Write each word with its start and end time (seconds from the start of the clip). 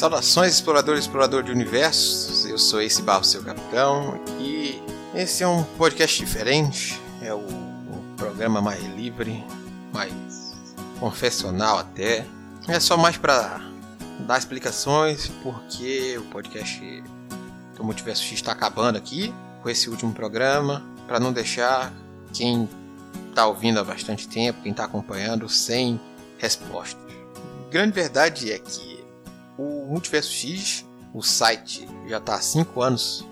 Saudações, 0.00 0.54
explorador 0.54 0.96
e 0.96 0.98
explorador 0.98 1.42
de 1.42 1.52
universos. 1.52 2.46
Eu 2.46 2.56
sou 2.56 2.80
esse 2.80 3.02
Barro, 3.02 3.22
seu 3.22 3.42
capitão, 3.42 4.18
e 4.38 4.82
esse 5.14 5.42
é 5.42 5.46
um 5.46 5.62
podcast 5.62 6.18
diferente. 6.18 6.98
É 7.20 7.34
o, 7.34 7.36
um 7.36 8.14
programa 8.16 8.62
mais 8.62 8.82
livre, 8.96 9.44
mais 9.92 10.10
confessional 10.98 11.80
até. 11.80 12.24
É 12.66 12.80
só 12.80 12.96
mais 12.96 13.18
para 13.18 13.60
dar 14.20 14.38
explicações 14.38 15.28
porque 15.42 16.16
o 16.16 16.24
podcast 16.30 17.04
do 17.76 17.84
Multiverso 17.84 18.22
X 18.22 18.32
está 18.36 18.52
acabando 18.52 18.96
aqui 18.96 19.34
com 19.62 19.68
esse 19.68 19.90
último 19.90 20.14
programa, 20.14 20.82
para 21.06 21.20
não 21.20 21.30
deixar 21.30 21.92
quem 22.32 22.66
está 23.28 23.46
ouvindo 23.46 23.78
há 23.78 23.84
bastante 23.84 24.26
tempo, 24.26 24.62
quem 24.62 24.72
está 24.72 24.84
acompanhando, 24.84 25.46
sem 25.46 26.00
respostas. 26.38 27.04
A 27.66 27.70
grande 27.70 27.92
verdade 27.92 28.50
é 28.50 28.58
que 28.58 28.99
o 29.60 29.86
Multiverso 29.86 30.32
X, 30.32 30.86
o 31.12 31.22
site, 31.22 31.86
já 32.08 32.16
está 32.16 32.36
há 32.36 32.40
5 32.40 32.80
anos 32.80 33.26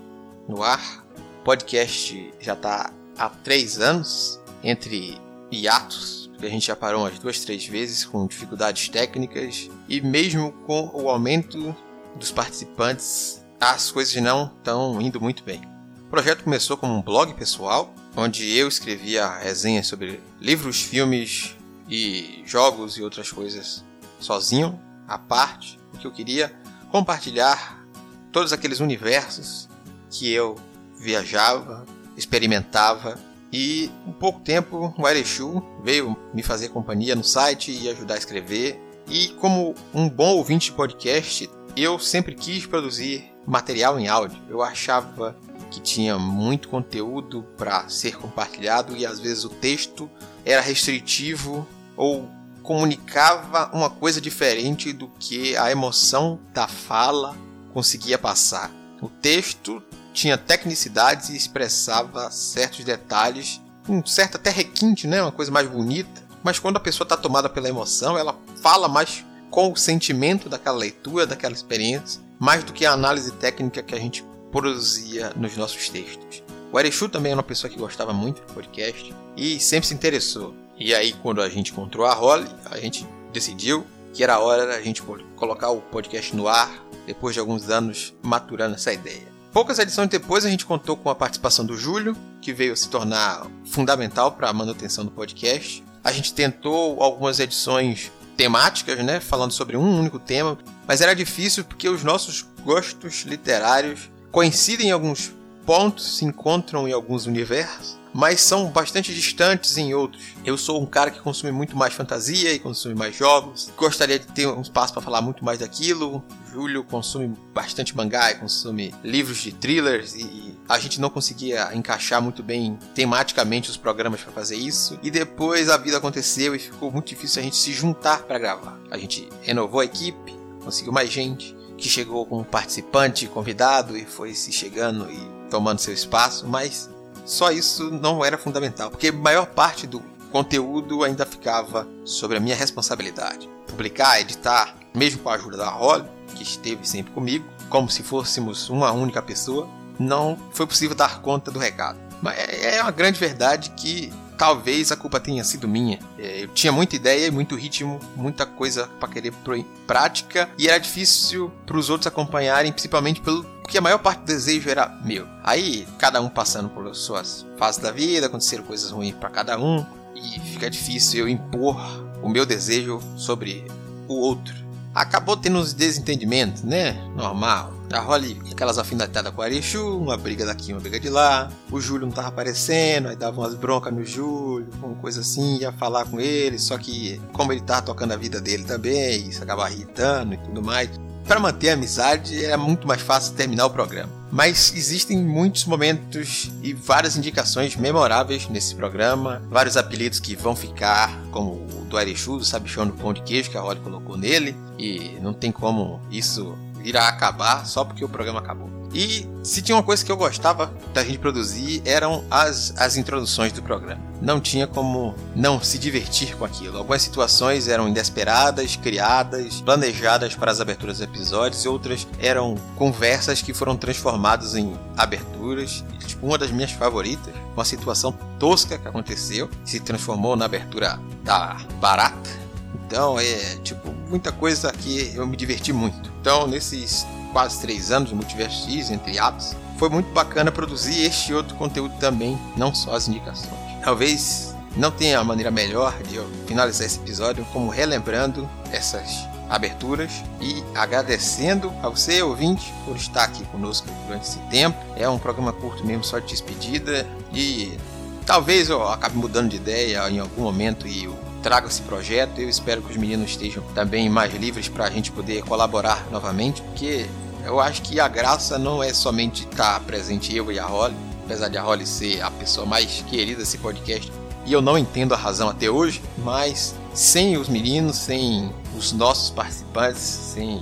no 0.47 0.63
ar, 0.63 1.05
o 1.41 1.45
podcast 1.45 2.35
já 2.39 2.53
está 2.53 2.93
há 3.17 3.31
3 3.31 3.81
anos, 3.81 4.39
entre 4.63 5.19
hiatos, 5.51 6.31
que 6.39 6.45
a 6.45 6.51
gente 6.51 6.67
já 6.67 6.77
parou 6.77 7.03
umas 7.03 7.19
duas, 7.19 7.41
três 7.41 7.67
vezes 7.67 8.05
com 8.05 8.27
dificuldades 8.27 8.89
técnicas, 8.91 9.71
e 9.89 10.01
mesmo 10.01 10.53
com 10.67 10.91
o 10.93 11.09
aumento 11.09 11.75
dos 12.17 12.31
participantes, 12.31 13.43
as 13.59 13.91
coisas 13.91 14.15
não 14.23 14.53
estão 14.59 15.01
indo 15.01 15.21
muito 15.21 15.43
bem. 15.43 15.63
O 16.03 16.11
projeto 16.11 16.45
começou 16.45 16.77
como 16.77 16.95
um 16.95 17.03
blog 17.03 17.33
pessoal, 17.35 17.95
onde 18.17 18.57
eu 18.57 18.69
escrevia 18.69 19.29
resenhas 19.29 19.87
sobre 19.87 20.21
livros, 20.41 20.83
filmes 20.83 21.57
e 21.89 22.43
jogos 22.45 22.97
e 22.99 23.03
outras 23.03 23.33
coisas 23.33 23.85
sozinho, 24.21 24.79
à 25.07 25.19
parte, 25.19 25.78
porque 25.91 26.07
eu 26.07 26.13
queria 26.13 26.55
compartilhar 26.91 27.85
todos 28.33 28.53
aqueles 28.53 28.81
universos 28.81 29.69
que 30.11 30.33
eu 30.33 30.57
viajava, 30.97 31.85
experimentava 32.17 33.19
e 33.53 33.91
em 34.07 34.13
pouco 34.13 34.41
tempo 34.41 34.95
o 34.97 35.07
Airechu 35.07 35.63
veio 35.83 36.17
me 36.35 36.43
fazer 36.43 36.69
companhia 36.69 37.15
no 37.15 37.25
site 37.25 37.73
e 37.73 37.89
ajudar 37.89 38.15
a 38.15 38.19
escrever. 38.19 38.81
E 39.07 39.29
como 39.41 39.75
um 39.95 40.09
bom 40.09 40.37
ouvinte 40.37 40.67
de 40.67 40.77
podcast, 40.77 41.49
eu 41.75 41.99
sempre 41.99 42.35
quis 42.35 42.67
produzir 42.67 43.33
material 43.47 43.99
em 43.99 44.09
áudio. 44.09 44.39
Eu 44.49 44.63
achava 44.63 45.35
que 45.71 45.81
tinha 45.81 46.19
muito 46.19 46.69
conteúdo 46.69 47.43
para 47.57 47.89
ser 47.89 48.17
compartilhado 48.17 48.97
e 48.97 49.07
às 49.07 49.19
vezes 49.19 49.45
o 49.45 49.49
texto 49.49 50.11
era 50.45 50.61
restritivo 50.61 51.67
ou 51.97 52.29
comunicava 52.69 53.71
uma 53.73 53.89
coisa 53.89 54.21
diferente 54.21 54.93
do 54.93 55.09
que 55.19 55.57
a 55.57 55.71
emoção 55.71 56.39
da 56.53 56.69
fala 56.69 57.35
conseguia 57.73 58.19
passar. 58.19 58.71
O 59.01 59.09
texto 59.09 59.83
tinha 60.13 60.37
tecnicidades 60.37 61.31
e 61.31 61.37
expressava 61.37 62.31
certos 62.31 62.85
detalhes, 62.85 63.59
um 63.89 64.05
certo 64.05 64.35
até 64.35 64.51
requinte, 64.51 65.07
né? 65.07 65.23
uma 65.23 65.33
coisa 65.33 65.51
mais 65.51 65.67
bonita. 65.67 66.23
Mas 66.45 66.59
quando 66.59 66.77
a 66.77 66.81
pessoa 66.81 67.07
está 67.07 67.17
tomada 67.17 67.49
pela 67.49 67.71
emoção, 67.71 68.19
ela 68.19 68.39
fala 68.61 68.87
mais 68.87 69.25
com 69.51 69.73
o 69.73 69.77
sentimento 69.77 70.51
daquela 70.51 70.77
leitura, 70.77 71.27
daquela 71.27 71.55
experiência, 71.55 72.21
mais 72.39 72.63
do 72.65 72.75
que 72.75 72.85
a 72.85 72.93
análise 72.93 73.33
técnica 73.33 73.83
que 73.83 73.95
a 73.95 73.99
gente 73.99 74.23
produzia 74.53 75.33
nos 75.37 75.57
nossos 75.57 75.89
textos. 75.89 76.43
O 76.71 76.77
Arechu 76.77 77.09
também 77.09 77.33
é 77.33 77.35
uma 77.35 77.43
pessoa 77.43 77.71
que 77.71 77.79
gostava 77.79 78.13
muito 78.13 78.43
do 78.43 78.53
podcast 78.53 79.15
e 79.35 79.59
sempre 79.59 79.89
se 79.89 79.95
interessou. 79.95 80.55
E 80.79 80.95
aí, 80.95 81.13
quando 81.13 81.43
a 81.43 81.49
gente 81.49 81.73
encontrou 81.73 82.07
a 82.07 82.15
Holly, 82.15 82.47
a 82.71 82.79
gente 82.79 83.05
decidiu 83.33 83.85
que 84.15 84.23
era 84.23 84.39
hora 84.39 84.65
da 84.65 84.81
gente 84.81 85.03
colocar 85.35 85.71
o 85.71 85.81
podcast 85.81 86.35
no 86.37 86.47
ar, 86.47 86.71
depois 87.05 87.35
de 87.35 87.41
alguns 87.41 87.69
anos 87.69 88.15
maturando 88.23 88.77
essa 88.77 88.93
ideia. 88.93 89.27
Poucas 89.53 89.79
edições 89.81 90.09
depois, 90.09 90.45
a 90.45 90.51
gente 90.51 90.65
contou 90.65 90.97
com 90.97 91.11
a 91.11 91.15
participação 91.17 91.67
do 91.67 91.77
Júlio, 91.77 92.17
que 92.41 92.53
veio 92.53 92.77
se 92.77 92.89
tornar 92.89 93.47
fundamental 93.65 94.33
para 94.33 94.51
a 94.51 94.53
manutenção 94.53 95.05
do 95.05 95.11
podcast. 95.11 95.83
A 96.05 96.13
gente 96.13 96.33
tentou 96.33 97.03
algumas 97.03 97.41
edições 97.41 98.13
temáticas, 98.37 99.05
né, 99.05 99.19
falando 99.19 99.51
sobre 99.51 99.77
um 99.77 99.99
único 99.99 100.21
tema, 100.21 100.57
mas 100.87 101.01
era 101.01 101.13
difícil 101.13 101.65
porque 101.65 101.89
os 101.89 102.05
nossos 102.05 102.47
gostos 102.63 103.23
literários 103.23 104.09
coincidem 104.31 104.89
em 104.89 104.93
alguns 104.93 105.33
pontos, 105.67 106.19
se 106.19 106.25
encontram 106.25 106.87
em 106.87 106.93
alguns 106.93 107.27
universos, 107.27 107.98
mas 108.13 108.41
são 108.41 108.67
bastante 108.71 109.15
distantes 109.15 109.77
em 109.77 109.95
outros. 109.95 110.23
Eu 110.45 110.57
sou 110.57 110.81
um 110.81 110.87
cara 110.87 111.11
que 111.11 111.21
consome 111.21 111.53
muito 111.53 111.77
mais 111.77 111.95
fantasia 111.95 112.53
e 112.53 112.59
consome 112.59 112.95
mais 112.95 113.17
jogos. 113.17 113.71
Gostaria 113.77 114.19
de 114.19 114.27
ter 114.27 114.47
um 114.47 114.61
espaço 114.61 114.93
para 114.93 115.03
falar 115.03 115.21
muito 115.21 115.45
mais 115.45 115.59
daquilo. 115.59 116.23
Júlio 116.53 116.83
consome 116.83 117.35
bastante 117.53 117.97
mangá 117.97 118.31
e 118.31 118.37
consome 118.37 118.95
livros 119.05 119.39
de 119.39 119.53
thrillers 119.53 120.15
e 120.15 120.57
a 120.69 120.79
gente 120.79 121.01
não 121.01 121.11
conseguia 121.11 121.75
encaixar 121.75 122.23
muito 122.23 122.43
bem 122.43 122.79
tematicamente 122.95 123.71
os 123.71 123.77
programas 123.77 124.21
para 124.21 124.33
fazer 124.33 124.57
isso. 124.57 124.99
E 125.03 125.11
depois 125.11 125.69
a 125.69 125.77
vida 125.77 125.99
aconteceu 125.99 126.55
e 126.55 126.59
ficou 126.59 126.91
muito 126.91 127.09
difícil 127.09 127.41
a 127.41 127.45
gente 127.45 127.57
se 127.57 127.73
juntar 127.73 128.23
para 128.23 128.39
gravar. 128.39 128.79
A 128.91 128.99
gente 128.99 129.29
renovou 129.43 129.81
a 129.81 129.85
equipe, 129.85 130.35
conseguiu 130.65 130.93
mais 130.93 131.11
gente 131.11 131.57
que 131.77 131.89
chegou 131.89 132.27
como 132.27 132.45
participante, 132.45 133.29
convidado 133.29 133.97
e 133.97 134.05
foi 134.05 134.35
se 134.35 134.51
chegando 134.53 135.09
e 135.11 135.49
tomando 135.49 135.79
seu 135.79 135.95
espaço, 135.95 136.47
mas 136.47 136.91
só 137.29 137.51
isso 137.51 137.91
não 137.91 138.25
era 138.25 138.39
fundamental, 138.39 138.91
porque 138.91 139.09
a 139.09 139.13
maior 139.13 139.47
parte 139.47 139.87
do 139.87 140.01
conteúdo 140.33 141.05
ainda 141.05 141.27
ficava 141.27 141.87
sobre 142.03 142.39
a 142.39 142.41
minha 142.41 142.57
responsabilidade. 142.57 143.49
Publicar, 143.67 144.19
editar, 144.19 144.75
mesmo 144.95 145.21
com 145.21 145.29
a 145.29 145.35
ajuda 145.35 145.59
da 145.59 145.69
Holly, 145.69 146.05
que 146.35 146.43
esteve 146.43 146.89
sempre 146.89 147.13
comigo, 147.13 147.45
como 147.69 147.91
se 147.91 148.03
fôssemos 148.03 148.71
uma 148.71 148.93
única 148.93 149.21
pessoa, 149.21 149.69
não 149.99 150.39
foi 150.53 150.67
possível 150.67 150.97
dar 150.97 151.21
conta 151.21 151.51
do 151.51 151.59
recado. 151.59 151.99
Mas 152.23 152.39
é, 152.39 152.77
é 152.77 152.83
uma 152.83 152.91
grande 152.91 153.21
verdade 153.21 153.71
que 153.77 154.11
talvez 154.39 154.91
a 154.91 154.97
culpa 154.97 155.21
tenha 155.21 155.45
sido 155.45 155.69
minha. 155.69 155.99
É, 156.19 156.45
eu 156.45 156.49
tinha 156.49 156.73
muita 156.73 156.97
ideia 156.97 157.31
muito 157.31 157.57
ritmo, 157.57 158.01
muita 158.17 158.47
coisa 158.47 158.89
para 158.99 159.09
querer 159.09 159.33
pôr 159.45 159.59
em 159.59 159.67
prática 159.87 160.49
e 160.57 160.69
era 160.69 160.79
difícil 160.79 161.53
para 161.67 161.77
os 161.77 161.91
outros 161.91 162.07
acompanharem, 162.07 162.73
principalmente 162.73 163.21
pelo 163.21 163.45
porque 163.69 163.77
a 163.77 163.83
maior 163.83 163.99
parte 163.99 164.21
do 164.21 164.25
desejo 164.25 164.71
era 164.71 164.89
meu. 165.05 165.29
Aí, 165.45 165.87
cada 165.99 166.23
um 166.23 166.29
passando 166.31 166.71
por 166.71 166.95
suas 166.97 167.45
fases 167.59 167.79
da 167.79 167.93
vida, 167.93 168.27
aconteceram 168.27 168.65
coisas 168.65 168.91
ruins 168.91 169.15
para 169.15 169.29
cada 169.29 169.59
um 169.59 169.85
e 170.17 170.41
fica 170.41 170.71
difícil 170.71 171.21
eu 171.21 171.29
impor 171.29 171.77
o 172.23 172.31
meu 172.31 172.47
desejo 172.47 172.99
sobre 173.15 173.67
o 174.09 174.15
outro. 174.15 174.55
Acabou 174.95 175.37
tendo 175.37 175.59
uns 175.59 175.75
desentendimentos, 175.75 176.63
né? 176.63 176.93
Normal. 177.15 177.75
A 177.93 178.01
Holly, 178.01 178.41
aquelas 178.51 178.79
afinidades 178.79 179.31
com 179.33 179.43
o 179.43 179.45
Arechu, 179.45 179.99
uma 179.99 180.17
briga 180.17 180.47
daqui, 180.47 180.73
uma 180.73 180.81
briga 180.81 180.99
de 180.99 181.11
lá. 181.11 181.51
O 181.71 181.79
Júlio 181.79 182.07
não 182.07 182.13
tava 182.13 182.29
aparecendo, 182.29 183.09
aí 183.09 183.17
dava 183.17 183.39
umas 183.39 183.55
broncas 183.55 183.93
no 183.93 184.03
Júlio, 184.03 184.67
uma 184.83 184.95
coisa 184.95 185.21
assim, 185.21 185.59
ia 185.59 185.73
falar 185.73 186.07
com 186.07 186.19
ele, 186.19 186.59
só 186.59 186.79
que 186.79 187.21
como 187.35 187.53
ele 187.53 187.61
tava 187.61 187.83
tocando 187.83 188.13
a 188.13 188.17
vida 188.17 188.41
dele 188.41 188.65
também, 188.65 189.29
isso 189.29 189.43
acabava 189.43 189.71
irritando 189.71 190.33
e 190.33 190.39
tudo 190.39 190.63
mais. 190.63 190.89
Para 191.29 191.39
manter 191.39 191.69
a 191.69 191.75
amizade 191.75 192.43
era 192.43 192.57
muito 192.57 192.89
mais 192.89 193.03
fácil 193.03 193.35
terminar 193.35 193.67
o 193.67 193.71
programa. 193.71 194.11
Mas 194.33 194.73
existem 194.75 195.19
muitos 195.19 195.67
momentos 195.67 196.51
e 196.63 196.73
várias 196.73 197.19
indicações 197.19 197.77
memoráveis 197.77 198.49
nesse 198.49 198.75
programa, 198.75 199.43
vários 199.51 199.77
apelidos 199.77 200.19
que 200.19 200.35
vão 200.35 200.57
ficar, 200.57 201.15
como 201.31 201.53
o 201.53 201.87
do 201.87 201.99
Arechu, 201.99 202.39
do 202.39 202.45
sabichão 202.47 202.87
do 202.87 202.95
pão 202.95 203.13
de 203.13 203.23
queijo 203.23 203.51
que 203.51 203.59
a 203.59 203.61
Holly 203.61 203.81
colocou 203.81 204.17
nele, 204.17 204.57
e 204.79 205.19
não 205.21 205.35
tem 205.35 205.53
como 205.53 206.01
isso 206.11 206.57
irá 206.83 207.09
acabar 207.09 207.67
só 207.67 207.85
porque 207.85 208.05
o 208.05 208.09
programa 208.09 208.39
acabou. 208.39 208.78
E 208.93 209.29
se 209.43 209.61
tinha 209.61 209.77
uma 209.77 209.83
coisa 209.83 210.05
que 210.05 210.11
eu 210.11 210.17
gostava 210.17 210.73
da 210.95 211.05
gente 211.05 211.19
produzir 211.19 211.83
eram 211.85 212.25
as, 212.31 212.73
as 212.77 212.97
introduções 212.97 213.53
do 213.53 213.63
programa. 213.63 214.01
Não 214.21 214.41
tinha 214.41 214.67
como 214.67 215.15
não 215.37 215.61
se 215.63 215.79
divertir 215.79 216.35
com 216.37 216.45
aquilo. 216.45 216.79
Algumas 216.79 217.03
situações 217.03 217.69
eram 217.69 217.89
inesperadas, 217.89 218.77
criadas, 218.77 219.61
planejadas 219.61 220.35
para 220.35 220.51
as 220.51 220.61
aberturas 220.61 220.99
dos 220.99 221.09
episódios, 221.09 221.67
outras 221.67 222.07
eram 222.19 222.57
conversas 222.77 223.43
que 223.43 223.55
foram 223.55 223.77
transformadas 223.77 224.55
em 224.55 224.77
aberturas. 224.97 225.85
Tipo, 226.07 226.27
uma 226.27 226.39
das 226.39 226.51
minhas 226.51 226.73
favoritas, 226.73 227.35
uma 227.55 227.65
situação 227.65 228.13
tosca 228.39 228.79
que 228.79 228.89
aconteceu, 228.89 229.49
se 229.65 229.79
transformou 229.81 230.35
na 230.35 230.47
abertura 230.47 230.99
da 231.23 231.59
Barata. 231.81 232.49
Então 232.87 233.21
é 233.21 233.57
tipo 233.63 233.93
muita 234.09 234.33
coisa 234.33 234.73
que 234.73 235.13
eu 235.15 235.27
me 235.27 235.37
diverti 235.37 235.73
muito. 235.73 236.11
Então, 236.21 236.47
nesses 236.47 237.07
quase 237.39 237.61
três 237.61 237.93
anos 237.93 238.11
Multiverso 238.11 238.69
X, 238.69 238.91
entre 238.91 239.17
atos, 239.17 239.55
foi 239.79 239.89
muito 239.89 240.13
bacana 240.13 240.51
produzir 240.51 241.05
este 241.05 241.33
outro 241.33 241.55
conteúdo 241.55 241.95
também, 242.01 242.37
não 242.57 242.75
só 242.75 242.97
as 242.97 243.07
indicações. 243.07 243.55
Talvez 243.81 244.57
não 244.77 244.91
tenha 244.91 245.21
a 245.21 245.25
maneira 245.25 245.49
melhor 245.49 245.97
de 246.03 246.17
eu 246.17 246.29
finalizar 246.49 246.85
esse 246.85 246.99
episódio 246.99 247.45
como 247.53 247.71
relembrando 247.71 248.51
essas 248.73 249.25
aberturas 249.49 250.11
e 250.41 250.65
agradecendo 250.75 251.73
a 251.81 251.89
você, 251.89 252.21
ouvinte, 252.23 252.75
por 252.85 252.97
estar 252.97 253.23
aqui 253.23 253.45
conosco 253.45 253.87
durante 254.05 254.25
esse 254.25 254.41
tempo. 254.51 254.77
É 254.97 255.09
um 255.09 255.17
programa 255.17 255.53
curto 255.53 255.87
mesmo, 255.87 256.03
só 256.03 256.19
de 256.19 256.27
despedida 256.27 257.07
e 257.33 257.79
talvez 258.27 258.69
eu 258.69 258.83
acabe 258.89 259.17
mudando 259.17 259.51
de 259.51 259.57
ideia 259.57 260.11
em 260.11 260.19
algum 260.19 260.43
momento 260.43 260.89
e 260.89 261.05
eu 261.05 261.17
trago 261.41 261.69
esse 261.69 261.83
projeto. 261.83 262.41
Eu 262.41 262.49
espero 262.49 262.83
que 262.83 262.91
os 262.91 262.97
meninos 262.97 263.31
estejam 263.31 263.63
também 263.77 264.11
mais 264.11 264.35
livres 264.35 264.69
para 264.69 264.87
a 264.87 264.91
gente 264.91 265.13
poder 265.13 265.45
colaborar 265.45 266.05
novamente, 266.11 266.61
porque 266.63 267.07
eu 267.49 267.61
acho 267.61 267.81
que 267.81 267.99
a 267.99 268.07
graça 268.07 268.59
não 268.59 268.83
é 268.83 268.93
somente 268.93 269.45
estar 269.45 269.81
presente 269.81 270.37
eu 270.37 270.53
e 270.53 270.59
a 270.59 270.67
Holly, 270.67 270.95
apesar 271.25 271.49
de 271.49 271.57
a 271.57 271.63
Holly 271.63 271.87
ser 271.87 272.21
a 272.21 272.31
pessoa 272.31 272.67
mais 272.67 273.03
querida 273.09 273.41
desse 273.41 273.57
podcast. 273.57 274.13
E 274.45 274.53
eu 274.53 274.61
não 274.61 274.77
entendo 274.77 275.15
a 275.15 275.17
razão 275.17 275.49
até 275.49 275.71
hoje, 275.71 276.03
mas 276.19 276.75
sem 276.93 277.39
os 277.39 277.49
meninos, 277.49 277.97
sem 277.97 278.53
os 278.77 278.93
nossos 278.93 279.31
participantes, 279.31 280.03
sem 280.03 280.61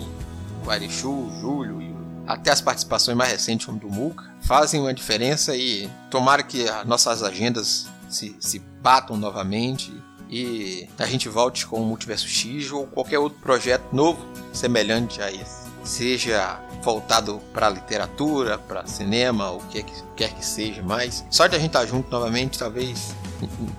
o 0.64 0.70
Arichu, 0.70 1.28
Júlio 1.40 1.82
e 1.82 1.92
até 2.24 2.52
as 2.52 2.60
participações 2.60 3.16
mais 3.16 3.32
recentes 3.32 3.66
do 3.66 3.88
Muca, 3.88 4.24
fazem 4.42 4.80
uma 4.80 4.94
diferença 4.94 5.56
e 5.56 5.90
tomara 6.08 6.42
que 6.44 6.68
as 6.68 6.86
nossas 6.86 7.20
agendas 7.20 7.88
se, 8.08 8.36
se 8.38 8.60
batam 8.80 9.16
novamente 9.16 9.92
e 10.30 10.88
a 10.98 11.06
gente 11.06 11.28
volte 11.28 11.66
com 11.66 11.80
o 11.80 11.84
Multiverso 11.84 12.28
X 12.28 12.70
ou 12.70 12.86
qualquer 12.86 13.18
outro 13.18 13.38
projeto 13.40 13.84
novo 13.92 14.24
semelhante 14.52 15.20
a 15.20 15.32
esse. 15.32 15.66
Seja 15.84 16.60
voltado 16.86 17.42
para 17.52 17.68
literatura, 17.68 18.58
para 18.58 18.86
cinema, 18.86 19.50
o 19.50 19.58
que, 19.58 19.80
é 19.80 19.82
que 19.82 19.92
quer 20.14 20.32
que 20.32 20.46
seja, 20.46 20.84
mas 20.84 21.26
só 21.28 21.48
de 21.48 21.56
a 21.56 21.58
gente 21.58 21.70
estar 21.70 21.80
tá 21.80 21.86
junto 21.86 22.08
novamente, 22.08 22.56
talvez 22.56 23.12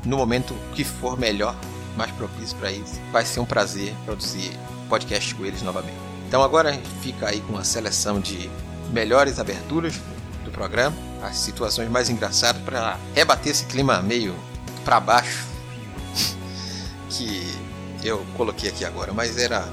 no 0.03 0.17
momento 0.17 0.53
que 0.73 0.83
for 0.83 1.17
melhor, 1.17 1.55
mais 1.95 2.11
propício 2.11 2.57
para 2.57 2.69
isso, 2.69 2.99
vai 3.09 3.23
ser 3.23 3.39
um 3.39 3.45
prazer 3.45 3.95
produzir 4.03 4.51
podcast 4.89 5.33
com 5.33 5.45
eles 5.45 5.61
novamente. 5.61 5.95
Então 6.27 6.43
agora 6.43 6.67
a 6.69 6.73
gente 6.73 6.89
fica 7.01 7.29
aí 7.29 7.39
com 7.39 7.53
uma 7.53 7.63
seleção 7.63 8.19
de 8.19 8.51
melhores 8.91 9.39
aberturas 9.39 9.95
do 10.43 10.51
programa, 10.51 10.95
as 11.23 11.37
situações 11.37 11.89
mais 11.89 12.09
engraçadas 12.09 12.61
para 12.63 12.97
rebater 13.15 13.53
esse 13.53 13.65
clima 13.67 14.01
meio 14.01 14.35
para 14.83 14.99
baixo 14.99 15.47
que 17.09 17.57
eu 18.03 18.25
coloquei 18.35 18.69
aqui 18.69 18.83
agora, 18.83 19.13
mas 19.13 19.37
era 19.37 19.65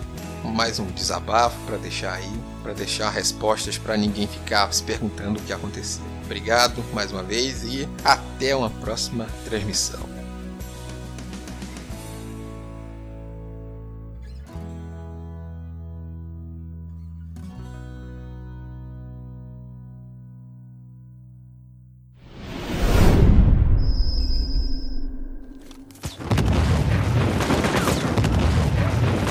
mais 0.45 0.79
um 0.79 0.87
desabafo 0.87 1.59
para 1.67 1.79
deixar 1.79 2.13
aí 2.13 2.44
para 2.65 2.73
deixar 2.73 3.11
respostas 3.11 3.77
para 3.77 3.95
ninguém 3.95 4.27
ficar 4.27 4.73
se 4.73 4.83
perguntando 4.83 5.39
o 5.39 5.43
que 5.43 5.53
aconteceu. 5.53 6.03
Obrigado 6.25 6.83
mais 6.95 7.13
uma 7.13 7.23
vez 7.23 7.63
e 7.63 7.87
até 8.03 8.57
uma 8.57 8.71
próxima 8.71 9.27
transmissão. 9.45 10.01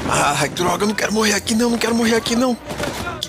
Ai, 0.08 0.50
droga, 0.50 0.86
não 0.86 0.94
quero 0.94 1.12
morrer 1.14 1.34
aqui 1.34 1.56
não, 1.56 1.72
não 1.72 1.78
quero 1.80 1.96
morrer 1.96 2.16
aqui 2.16 2.36
não. 2.36 2.56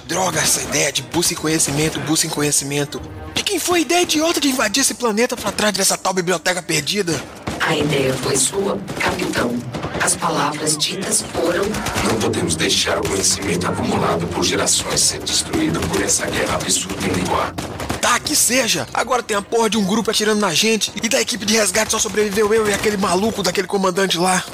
Droga, 0.07 0.39
essa 0.39 0.61
ideia 0.61 0.93
de 0.93 1.03
busca 1.03 1.33
em 1.33 1.37
conhecimento, 1.37 1.99
busca 2.01 2.27
em 2.27 2.31
conhecimento. 2.31 3.01
De 3.35 3.43
quem 3.43 3.59
foi 3.59 3.79
a 3.79 3.83
ideia 3.83 4.03
idiota 4.03 4.39
de 4.39 4.49
invadir 4.49 4.83
esse 4.83 4.95
planeta 4.95 5.35
para 5.35 5.51
trás 5.51 5.75
dessa 5.75 5.97
tal 5.97 6.13
biblioteca 6.13 6.63
perdida? 6.63 7.19
A 7.61 7.75
ideia 7.75 8.13
foi 8.13 8.37
sua, 8.37 8.79
capitão. 9.01 9.59
As 10.03 10.15
palavras 10.15 10.77
ditas 10.77 11.23
foram. 11.33 11.65
Não 12.07 12.21
podemos 12.21 12.55
deixar 12.55 12.99
o 12.99 13.09
conhecimento 13.09 13.67
acumulado 13.67 14.27
por 14.27 14.45
gerações 14.45 15.01
ser 15.01 15.21
destruído 15.21 15.81
por 15.89 16.03
essa 16.03 16.27
guerra 16.27 16.57
absurda 16.57 17.07
em 17.07 17.13
Liguar. 17.13 17.55
Tá, 18.03 18.21
que 18.21 18.37
seja! 18.37 18.87
Agora 18.93 19.23
tem 19.23 19.35
a 19.35 19.41
porra 19.41 19.71
de 19.71 19.79
um 19.79 19.85
grupo 19.87 20.11
atirando 20.11 20.41
na 20.41 20.53
gente 20.53 20.93
e 21.03 21.09
da 21.09 21.19
equipe 21.19 21.47
de 21.47 21.55
resgate 21.55 21.93
só 21.93 21.99
sobreviveu 21.99 22.53
eu 22.53 22.69
e 22.69 22.75
aquele 22.75 22.99
maluco 22.99 23.43
daquele 23.43 23.67
comandante 23.67 24.19
lá. 24.19 24.45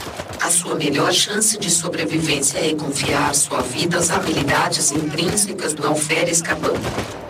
A 0.41 0.51
sua 0.51 0.75
melhor 0.75 1.13
chance 1.13 1.59
de 1.59 1.71
sobrevivência 1.71 2.59
é 2.59 2.75
confiar 2.75 3.35
sua 3.35 3.61
vida 3.61 3.99
às 3.99 4.11
habilidades 4.11 4.91
intrínsecas 4.91 5.75
do 5.75 5.87
alferes 5.87 6.41
Caban. 6.41 6.73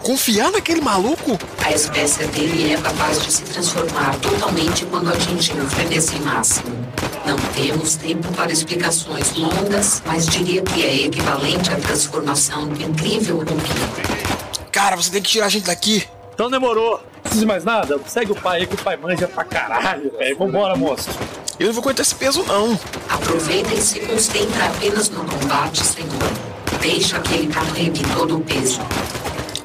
Confiar 0.02 0.52
naquele 0.52 0.80
maluco? 0.80 1.36
A 1.64 1.72
espécie 1.72 2.24
dele 2.28 2.72
é 2.72 2.76
capaz 2.76 3.20
de 3.20 3.32
se 3.32 3.42
transformar 3.42 4.16
totalmente 4.20 4.86
quando 4.86 5.12
atingir 5.12 5.60
o 5.60 5.68
frenesi 5.68 6.20
máximo. 6.20 6.70
Não 7.26 7.36
temos 7.36 7.96
tempo 7.96 8.32
para 8.32 8.52
explicações 8.52 9.34
longas, 9.34 10.02
mas 10.06 10.26
diria 10.26 10.62
que 10.62 10.82
é 10.84 11.06
equivalente 11.06 11.70
à 11.72 11.76
transformação 11.76 12.68
do 12.68 12.80
incrível 12.80 13.38
Rumpinho. 13.38 14.20
Cara, 14.70 14.96
você 14.96 15.10
tem 15.10 15.20
que 15.20 15.28
tirar 15.28 15.46
a 15.46 15.50
gente 15.50 15.66
daqui. 15.66 16.06
Então 16.32 16.48
demorou. 16.48 16.92
Não 16.92 17.22
precisa 17.22 17.40
de 17.40 17.46
mais 17.46 17.64
nada? 17.64 18.00
Segue 18.06 18.32
o 18.32 18.36
pai 18.36 18.60
aí 18.60 18.66
que 18.66 18.74
o 18.74 18.78
pai 18.78 18.96
manja 18.96 19.28
pra 19.28 19.44
caralho, 19.44 20.10
velho. 20.16 20.38
Vambora, 20.38 20.74
moço. 20.76 21.10
Eu 21.60 21.66
não 21.66 21.74
vou 21.74 21.82
aguentar 21.82 22.06
esse 22.06 22.14
peso, 22.14 22.42
não. 22.44 22.72
Aproveita 23.06 23.74
e 23.74 23.82
se 23.82 24.00
concentra 24.00 24.64
apenas 24.64 25.10
no 25.10 25.22
combate, 25.26 25.84
senhor. 25.84 26.08
Deixa 26.80 27.20
que 27.20 27.34
ele 27.34 27.52
carregue 27.52 28.02
todo 28.14 28.38
o 28.38 28.40
peso. 28.40 28.80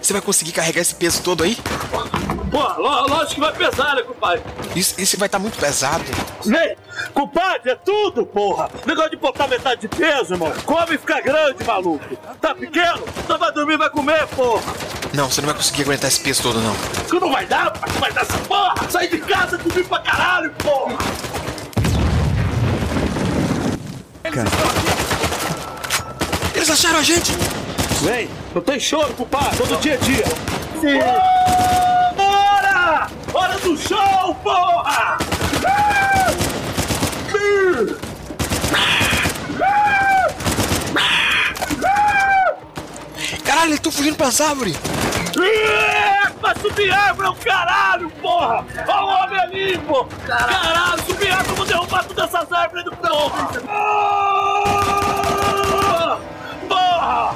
Você 0.02 0.12
vai 0.12 0.22
conseguir 0.22 0.52
carregar 0.52 0.82
esse 0.82 0.94
peso 0.94 1.24
todo 1.24 1.46
aí? 1.46 1.58
Pô, 2.52 2.82
lógico 2.82 3.36
que 3.36 3.40
vai 3.40 3.54
pesar, 3.54 3.96
né, 3.96 4.02
compadre? 4.02 4.44
Isso, 4.76 5.00
esse 5.00 5.16
vai 5.16 5.28
estar 5.28 5.38
tá 5.38 5.42
muito 5.42 5.58
pesado. 5.58 6.04
Vem! 6.44 6.76
Compadre, 7.14 7.72
é 7.72 7.76
tudo, 7.76 8.26
porra! 8.26 8.70
Negócio 8.86 9.12
de 9.12 9.16
botar 9.16 9.48
metade 9.48 9.80
de 9.80 9.88
peso, 9.88 10.34
irmão. 10.34 10.52
Come 10.66 10.96
e 10.96 10.98
fica 10.98 11.22
grande, 11.22 11.64
maluco. 11.64 12.18
Tá 12.42 12.54
pequeno? 12.54 13.06
Então 13.24 13.38
vai 13.38 13.54
dormir 13.54 13.78
vai 13.78 13.90
comer, 13.90 14.28
porra. 14.36 14.74
Não, 15.14 15.32
você 15.32 15.40
não 15.40 15.48
vai 15.48 15.56
conseguir 15.56 15.84
aguentar 15.84 16.10
esse 16.10 16.20
peso 16.20 16.44
todo, 16.44 16.60
não. 16.60 16.76
Tu 17.08 17.18
não 17.22 17.32
vai 17.32 17.46
dar? 17.46 17.74
Não 17.88 18.02
vai 18.02 18.12
dar 18.12 18.24
essa 18.24 18.38
porra! 18.40 18.76
Sai 18.90 19.08
de 19.08 19.20
casa, 19.20 19.58
dormir 19.58 19.86
pra 19.86 20.00
caralho, 20.00 20.52
porra! 20.62 20.98
Cara. 24.32 24.50
Eles 26.56 26.70
acharam 26.70 27.00
a 27.00 27.04
gente! 27.04 27.32
Vem, 28.02 28.30
não 28.54 28.62
tem 28.62 28.80
choro, 28.80 29.14
culpado, 29.14 29.56
todo 29.58 29.80
dia 29.80 29.94
é 29.94 29.98
dia. 29.98 30.26
Sim. 30.82 31.00
Bora! 32.16 33.08
Hora 33.34 33.58
do 33.60 33.78
show, 33.78 34.36
porra! 34.44 35.18
Caralho, 43.44 43.68
eles 43.68 43.76
estão 43.76 43.92
fugindo 43.92 44.16
pras 44.16 44.42
árvores! 44.42 44.76
Vai 46.42 46.56
subir 46.62 46.92
árvore 46.92 47.28
é 47.28 47.32
um 47.32 47.36
caralho, 47.36 48.10
porra! 48.22 48.66
Olha 48.88 49.02
o 49.02 49.08
homem 49.08 49.40
ali, 49.40 49.78
pô! 49.80 50.06
Caralho, 50.28 51.04
subir 51.08 51.32
árvore, 51.32 51.56
vamos 51.56 51.68
derrubar 51.68 52.04
todas 52.04 52.05
essas 52.26 52.52
árvores 52.52 52.86
do 52.86 52.92
porra! 52.92 53.50
Porra! 56.68 57.36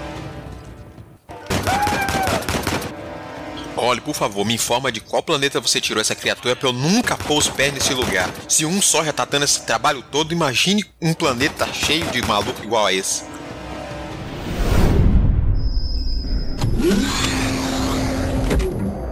Olhe, 3.78 4.02
por 4.02 4.14
favor, 4.14 4.44
me 4.44 4.56
informa 4.56 4.92
de 4.92 5.00
qual 5.00 5.24
planeta 5.24 5.62
você 5.62 5.80
tirou 5.80 6.02
essa 6.02 6.16
criatura 6.16 6.56
pra 6.56 6.68
eu 6.68 6.74
nunca 6.74 7.16
pôr 7.16 7.38
os 7.38 7.48
pés 7.48 7.74
nesse 7.74 7.94
lugar. 7.94 8.30
Se 8.48 8.66
um 8.66 8.82
só 8.82 9.06
já 9.06 9.14
tá 9.14 9.24
dando 9.26 9.46
esse 9.46 9.62
trabalho 9.62 10.04
todo, 10.12 10.34
imagine 10.34 10.84
um 11.02 11.14
planeta 11.14 11.66
cheio 11.72 12.06
de 12.08 12.22
maluco 12.24 12.62
igual 12.64 12.88
a 12.88 12.94
esse. 12.94 13.24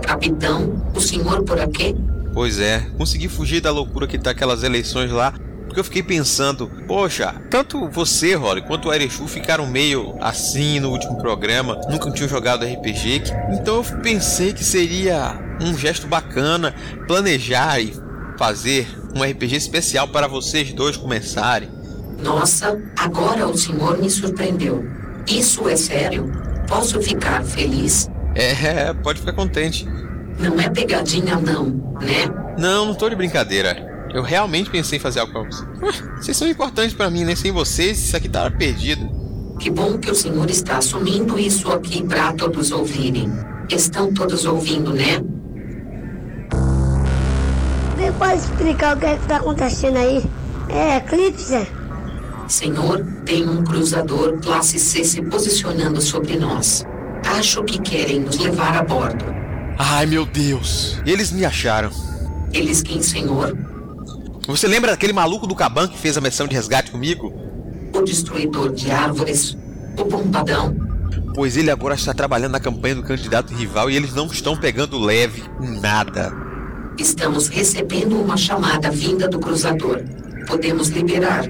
Capitão, 0.01 0.84
o 0.93 1.00
senhor 1.00 1.43
por 1.43 1.60
aqui? 1.60 1.96
Pois 2.34 2.60
é, 2.60 2.79
consegui 2.98 3.27
fugir 3.27 3.62
da 3.62 3.72
loucura 3.72 4.07
que 4.07 4.17
tá 4.17 4.31
aquelas 4.31 4.63
eleições 4.63 5.12
lá. 5.12 5.34
Porque 5.77 5.81
eu 5.81 5.84
fiquei 5.84 6.01
pensando, 6.01 6.72
poxa, 6.88 7.36
tanto 7.51 7.88
você, 7.88 8.34
Holly, 8.34 8.63
quanto 8.63 8.89
o 8.89 8.93
Erechu 8.93 9.27
ficaram 9.27 9.67
meio 9.67 10.15
assim 10.19 10.79
no 10.79 10.89
último 10.89 11.19
programa, 11.19 11.79
nunca 11.88 12.10
tinham 12.10 12.27
jogado 12.27 12.65
RPG. 12.65 13.22
Então 13.53 13.75
eu 13.75 13.84
pensei 14.01 14.53
que 14.53 14.63
seria 14.63 15.39
um 15.62 15.77
gesto 15.77 16.07
bacana 16.07 16.74
planejar 17.07 17.79
e 17.79 17.93
fazer 18.39 18.88
um 19.15 19.22
RPG 19.22 19.55
especial 19.55 20.07
para 20.07 20.27
vocês 20.27 20.74
dois 20.74 20.98
começarem. 20.98 21.69
Nossa, 22.24 22.81
agora 22.98 23.48
o 23.48 23.55
senhor 23.55 24.00
me 24.00 24.10
surpreendeu. 24.10 24.84
Isso 25.27 25.69
é 25.69 25.75
sério? 25.75 26.31
Posso 26.67 27.00
ficar 27.03 27.43
feliz? 27.43 28.10
É, 28.34 28.91
pode 28.96 29.19
ficar 29.19 29.34
contente. 29.34 29.88
Não 30.39 30.60
é 30.60 30.69
pegadinha, 30.72 31.36
não, 31.36 31.65
né? 32.01 32.25
Não, 32.57 32.88
não 32.88 32.96
tô 32.96 33.07
de 33.07 33.15
brincadeira. 33.15 33.87
Eu 34.14 34.24
realmente 34.24 34.70
pensei 34.70 34.98
em 34.98 35.02
fazer 35.02 35.20
algo 35.20 35.34
pra 35.34 35.44
vocês. 35.44 35.68
Vocês 36.20 36.38
são 36.38 36.48
importantes 36.48 36.94
para 36.94 37.10
mim, 37.10 37.24
né? 37.24 37.36
Sem 37.36 37.52
vocês, 37.52 38.00
isso 38.00 38.16
aqui 38.18 38.30
tava 38.30 38.50
perdido. 38.52 39.10
Que 39.60 39.70
bom 39.70 39.98
que 39.98 40.12
o 40.12 40.16
senhor 40.16 40.50
está 40.50 40.78
assumindo 40.78 41.38
isso 41.40 41.72
aqui 41.72 42.04
para 42.04 42.34
todos 42.34 42.72
ouvirem. 42.72 43.32
Estão 43.70 44.14
todos 44.14 44.46
ouvindo, 44.46 44.94
né? 44.94 45.22
Você 47.96 48.12
pode 48.14 48.36
explicar 48.36 48.96
o 48.96 49.00
que 49.00 49.06
é 49.06 49.16
está 49.16 49.38
acontecendo 49.38 49.98
aí? 49.98 50.24
É 50.70 50.98
eclipse? 50.98 51.68
Senhor, 52.48 53.06
tem 53.26 53.48
um 53.48 53.64
cruzador 53.64 54.40
classe 54.40 54.80
C 54.80 55.04
se 55.04 55.22
posicionando 55.24 56.00
sobre 56.00 56.38
nós. 56.38 56.86
Acho 57.26 57.64
que 57.64 57.80
querem 57.80 58.22
nos 58.22 58.38
levar 58.38 58.78
a 58.78 58.84
bordo. 58.84 59.26
Ai 59.78 60.06
meu 60.06 60.26
Deus, 60.26 61.00
eles 61.06 61.32
me 61.32 61.44
acharam. 61.44 61.92
Eles 62.54 62.82
quem, 62.82 63.02
senhor? 63.02 63.58
Você 64.48 64.66
lembra 64.66 64.92
daquele 64.92 65.12
maluco 65.12 65.46
do 65.46 65.54
Caban 65.54 65.89
que 65.89 65.98
fez 65.98 66.18
a 66.18 66.22
missão 66.22 66.48
de 66.48 66.56
resgate 66.56 66.89
comigo? 66.89 67.34
O 67.94 68.01
destruidor 68.01 68.72
de 68.72 68.89
árvores? 68.89 69.58
O 69.98 70.06
bombadão? 70.06 70.74
Pois 71.36 71.58
ele 71.58 71.70
agora 71.70 71.96
está 71.96 72.13
trabalhando 72.13 72.54
na 72.54 72.60
campanha 72.60 72.96
do 72.96 73.04
candidato 73.04 73.54
rival 73.54 73.92
e 73.92 73.98
eles 73.98 74.13
não 74.13 74.27
estão 74.27 74.56
pegando 74.56 74.98
leve 74.98 75.44
em 75.62 75.82
nada. 75.82 76.32
Estamos 76.98 77.50
recebendo 77.50 78.18
uma 78.20 78.38
chamada 78.38 78.89
vinda 78.89 79.27
do 79.27 79.38
cruzador. 79.38 80.01
Podemos 80.48 80.88
liberar. 80.88 81.46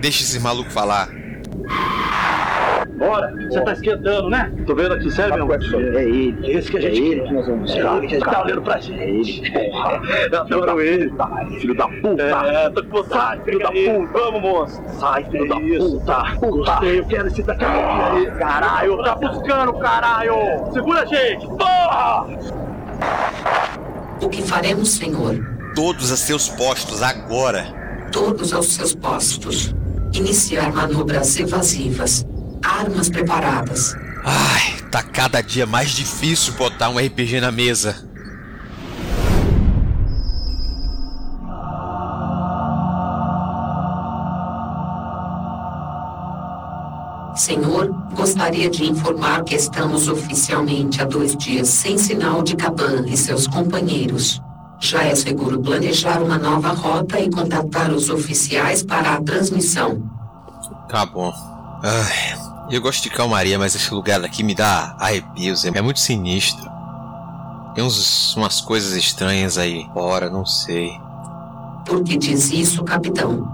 Deixa 0.00 0.24
esse 0.24 0.40
maluco 0.40 0.70
falar. 0.70 1.08
Bora, 3.02 3.34
você 3.50 3.60
tá 3.60 3.72
esquentando, 3.72 4.30
né? 4.30 4.52
Tô 4.64 4.76
vendo 4.76 4.94
aqui, 4.94 5.10
serve 5.10 5.36
meu. 5.36 5.52
É 5.52 6.04
ele. 6.04 6.38
Esse 6.44 6.70
que 6.70 6.78
a 6.78 6.80
gente 6.80 7.02
é 7.02 7.06
ele 7.06 7.20
que 7.22 7.32
nós 7.34 7.46
vamos 7.46 7.62
buscar. 7.62 7.94
É 7.94 7.98
ele 7.98 8.06
que 8.06 8.14
a 8.14 8.18
gente 8.18 8.30
tá 8.30 8.42
olhando 8.44 8.62
pra 8.62 8.78
gente. 8.78 9.50
Porra, 9.50 10.00
eu 10.30 10.40
adoro 10.40 10.80
ele. 10.80 11.12
Tá, 11.22 11.46
filho 11.60 11.76
da 11.76 11.88
puta. 11.88 12.22
É, 12.22 12.70
tô 12.70 12.84
com 12.84 13.02
vontade, 13.02 13.42
filho 13.44 13.58
da 13.58 13.68
puta. 13.68 14.12
Vamos, 14.12 14.42
moço. 14.42 14.82
Sai, 14.98 15.24
filho 15.24 15.48
da 15.48 15.56
puta. 15.56 16.36
Gostei, 16.40 16.98
eu 17.00 17.04
quero 17.04 17.26
esse 17.28 17.42
daqui. 17.42 17.64
Caralho, 18.38 19.02
tá 19.02 19.14
buscando, 19.16 19.72
caralho. 19.74 20.34
Segura 20.72 21.02
a 21.02 21.04
gente, 21.04 21.46
porra! 21.46 22.26
O 24.20 24.28
que 24.28 24.42
faremos, 24.42 24.90
senhor? 24.90 25.34
Todos 25.74 26.12
a 26.12 26.16
seus 26.16 26.48
postos 26.48 27.02
agora. 27.02 27.66
Todos 28.12 28.52
aos 28.52 28.66
seus 28.66 28.94
postos. 28.94 29.74
Iniciar 30.12 30.72
manobras 30.72 31.38
evasivas. 31.38 32.26
Armas 32.64 33.08
preparadas. 33.08 33.94
Ai, 34.24 34.80
tá 34.90 35.02
cada 35.02 35.40
dia 35.40 35.66
mais 35.66 35.90
difícil 35.90 36.54
botar 36.54 36.88
um 36.88 36.98
RPG 36.98 37.40
na 37.40 37.50
mesa. 37.50 38.12
Senhor, 47.34 47.90
gostaria 48.14 48.70
de 48.70 48.84
informar 48.84 49.42
que 49.42 49.56
estamos 49.56 50.06
oficialmente 50.06 51.02
há 51.02 51.04
dois 51.04 51.36
dias 51.36 51.68
sem 51.68 51.98
sinal 51.98 52.42
de 52.42 52.54
Caban 52.54 53.04
e 53.06 53.16
seus 53.16 53.46
companheiros. 53.46 54.40
Já 54.78 55.04
é 55.04 55.14
seguro 55.14 55.60
planejar 55.60 56.22
uma 56.22 56.38
nova 56.38 56.68
rota 56.68 57.18
e 57.18 57.30
contatar 57.30 57.90
os 57.90 58.10
oficiais 58.10 58.82
para 58.82 59.14
a 59.14 59.22
transmissão. 59.22 60.02
Tá 60.88 61.06
bom. 61.06 61.32
Ai, 61.82 62.41
eu 62.76 62.80
gosto 62.80 63.02
de 63.02 63.10
calmaria, 63.10 63.58
mas 63.58 63.74
esse 63.74 63.92
lugar 63.92 64.24
aqui 64.24 64.42
me 64.42 64.54
dá 64.54 64.96
arrepios. 64.98 65.64
É 65.64 65.82
muito 65.82 66.00
sinistro. 66.00 66.70
Tem 67.74 67.84
uns, 67.84 68.34
umas 68.34 68.60
coisas 68.60 68.94
estranhas 68.94 69.58
aí 69.58 69.86
fora, 69.92 70.30
não 70.30 70.46
sei. 70.46 70.90
Por 71.84 72.02
que 72.02 72.16
diz 72.16 72.50
isso, 72.50 72.82
capitão? 72.82 73.46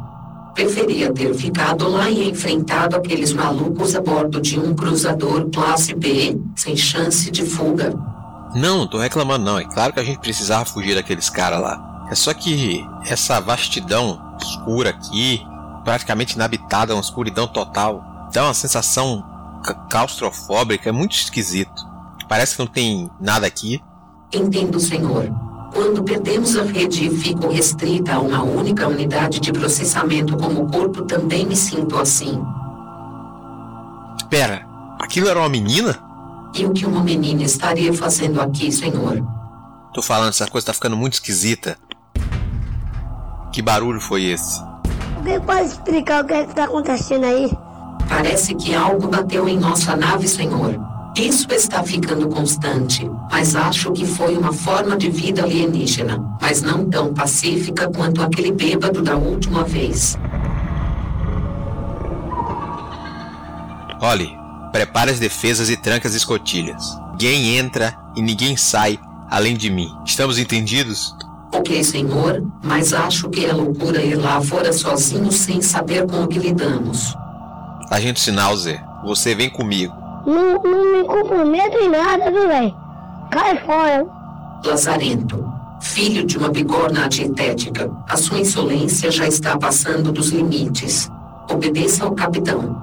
Preferia 0.55 1.13
ter 1.13 1.35
ficado 1.35 1.89
lá 1.89 2.11
e 2.11 2.31
enfrentado 2.31 2.97
aqueles 2.97 3.33
malucos 3.33 3.95
a 3.95 4.01
bordo 4.01 4.41
de 4.41 4.59
um 4.59 4.75
cruzador 4.75 5.49
classe 5.51 5.95
B, 5.95 6.41
sem 6.57 6.77
chance 6.77 7.31
de 7.31 7.45
fuga. 7.45 7.95
Não, 8.55 8.79
não 8.79 8.87
tô 8.87 8.99
reclamando 8.99 9.45
não. 9.45 9.59
É 9.59 9.65
claro 9.65 9.93
que 9.93 10.01
a 10.01 10.05
gente 10.05 10.19
precisava 10.19 10.65
fugir 10.65 10.95
daqueles 10.95 11.29
caras 11.29 11.61
lá. 11.61 12.07
É 12.11 12.15
só 12.15 12.33
que 12.33 12.85
essa 13.07 13.41
vastidão 13.41 14.37
escura 14.41 14.91
aqui, 14.91 15.43
praticamente 15.85 16.35
inabitada, 16.35 16.95
uma 16.95 17.01
escuridão 17.01 17.47
total, 17.47 18.18
dá 18.33 18.45
uma 18.45 18.55
sensação 18.55 19.25
ca- 19.65 19.75
claustrofóbica, 19.91 20.89
é 20.89 20.93
muito 20.93 21.13
esquisito. 21.17 21.87
Parece 22.29 22.55
que 22.57 22.61
não 22.63 22.67
tem 22.67 23.11
nada 23.21 23.47
aqui. 23.47 23.83
Entendo, 24.33 24.79
senhor. 24.79 25.31
Quando 25.73 26.03
perdemos 26.03 26.57
a 26.57 26.63
rede 26.63 27.07
e 27.07 27.11
fico 27.11 27.49
restrita 27.49 28.15
a 28.15 28.21
uma 28.21 28.43
única 28.43 28.87
unidade 28.89 29.39
de 29.41 29.53
processamento 29.53 30.37
como 30.37 30.67
corpo, 30.71 31.03
também 31.03 31.47
me 31.47 31.57
sinto 31.57 31.97
assim. 31.99 32.43
Pera, 34.31 34.67
aquilo 35.01 35.29
era 35.29 35.39
uma 35.39 35.49
menina? 35.49 35.99
E 36.55 36.65
o 36.65 36.73
que 36.73 36.87
uma 36.87 37.03
menina 37.03 37.43
estaria 37.43 37.93
fazendo 37.93 38.41
aqui, 38.41 38.71
senhor? 38.73 39.23
Tô 39.95 40.03
falando, 40.03 40.31
essa 40.31 40.47
coisa 40.47 40.67
tá 40.69 40.73
ficando 40.75 40.97
muito 40.97 41.15
esquisita. 41.15 41.79
Que 43.53 43.63
barulho 43.63 44.01
foi 44.01 44.25
esse? 44.25 44.61
Alguém 45.17 45.41
pode 45.41 45.63
explicar 45.67 46.25
o 46.25 46.27
que 46.27 46.35
é 46.35 46.45
que 46.47 46.55
tá 46.55 46.65
acontecendo 46.65 47.25
aí? 47.25 47.51
Parece 48.07 48.55
que 48.55 48.75
algo 48.75 49.09
bateu 49.09 49.49
em 49.49 49.59
nossa 49.59 49.97
nave, 49.97 50.29
senhor. 50.29 50.79
Isso 51.17 51.49
está 51.51 51.83
ficando 51.83 52.29
constante, 52.29 53.11
mas 53.31 53.57
acho 53.57 53.93
que 53.93 54.07
foi 54.07 54.37
uma 54.37 54.53
forma 54.53 54.97
de 54.97 55.11
vida 55.11 55.43
alienígena, 55.43 56.23
mas 56.41 56.63
não 56.63 56.89
tão 56.89 57.13
pacífica 57.13 57.91
quanto 57.91 58.23
aquele 58.23 58.53
bêbado 58.53 59.03
da 59.03 59.17
última 59.17 59.65
vez. 59.65 60.17
Olhe, 64.01 64.31
prepare 64.71 65.11
as 65.11 65.19
defesas 65.19 65.69
e 65.71 65.77
tranque 65.77 66.07
as 66.07 66.15
escotilhas. 66.15 66.85
Ninguém 67.13 67.57
entra 67.57 67.97
e 68.15 68.23
ninguém 68.23 68.57
sai 68.57 68.99
além 69.29 69.57
de 69.57 69.71
mim. 69.71 69.93
Estamos 70.07 70.39
entendidos? 70.39 71.17
Ok, 71.53 71.83
senhor, 71.83 72.45
mas 72.63 72.93
acho 72.93 73.29
que 73.29 73.45
é 73.45 73.53
loucura 73.53 74.01
ir 74.01 74.15
lá 74.15 74.41
fora 74.41 74.73
sozinho 74.73 75.33
sem 75.33 75.61
saber 75.61 76.07
com 76.07 76.23
o 76.23 76.29
que 76.29 76.39
lidamos. 76.39 77.15
Agente 77.91 78.21
Sinalzer, 78.21 78.83
você 79.05 79.35
vem 79.35 79.49
comigo. 79.49 79.95
Não, 80.27 80.61
não 80.63 80.93
me 80.93 81.05
comprometo 81.05 81.79
em 81.79 81.89
nada, 81.89 82.31
viu, 82.31 82.47
velho? 82.47 82.77
Cai 83.31 83.59
fora. 83.65 84.07
Lazarento, 84.65 85.51
filho 85.81 86.27
de 86.27 86.37
uma 86.37 86.51
bigorna 86.51 87.09
dietética, 87.09 87.91
a 88.09 88.17
sua 88.17 88.41
insolência 88.41 89.11
já 89.11 89.27
está 89.27 89.57
passando 89.57 90.13
dos 90.13 90.29
limites. 90.29 91.11
Obedeça 91.51 92.05
ao 92.05 92.15
capitão. 92.15 92.77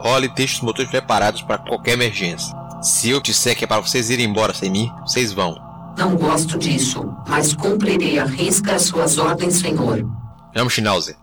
Olhe, 0.00 0.28
deixe 0.28 0.56
os 0.56 0.60
motores 0.60 0.90
preparados 0.90 1.42
para 1.42 1.58
qualquer 1.58 1.92
emergência. 1.94 2.54
Se 2.80 3.10
eu 3.10 3.20
disser 3.20 3.56
que 3.56 3.64
é 3.64 3.66
para 3.66 3.80
vocês 3.80 4.10
irem 4.10 4.26
embora 4.26 4.54
sem 4.54 4.70
mim, 4.70 4.92
vocês 5.00 5.32
vão. 5.32 5.56
Não 5.98 6.14
gosto 6.14 6.58
disso, 6.58 7.12
mas 7.26 7.54
cumprirei 7.54 8.18
à 8.18 8.24
risca 8.24 8.74
as 8.74 8.82
suas 8.82 9.18
ordens, 9.18 9.54
senhor. 9.54 10.06
Vamos, 10.54 10.74
Schnauzer. 10.74 11.16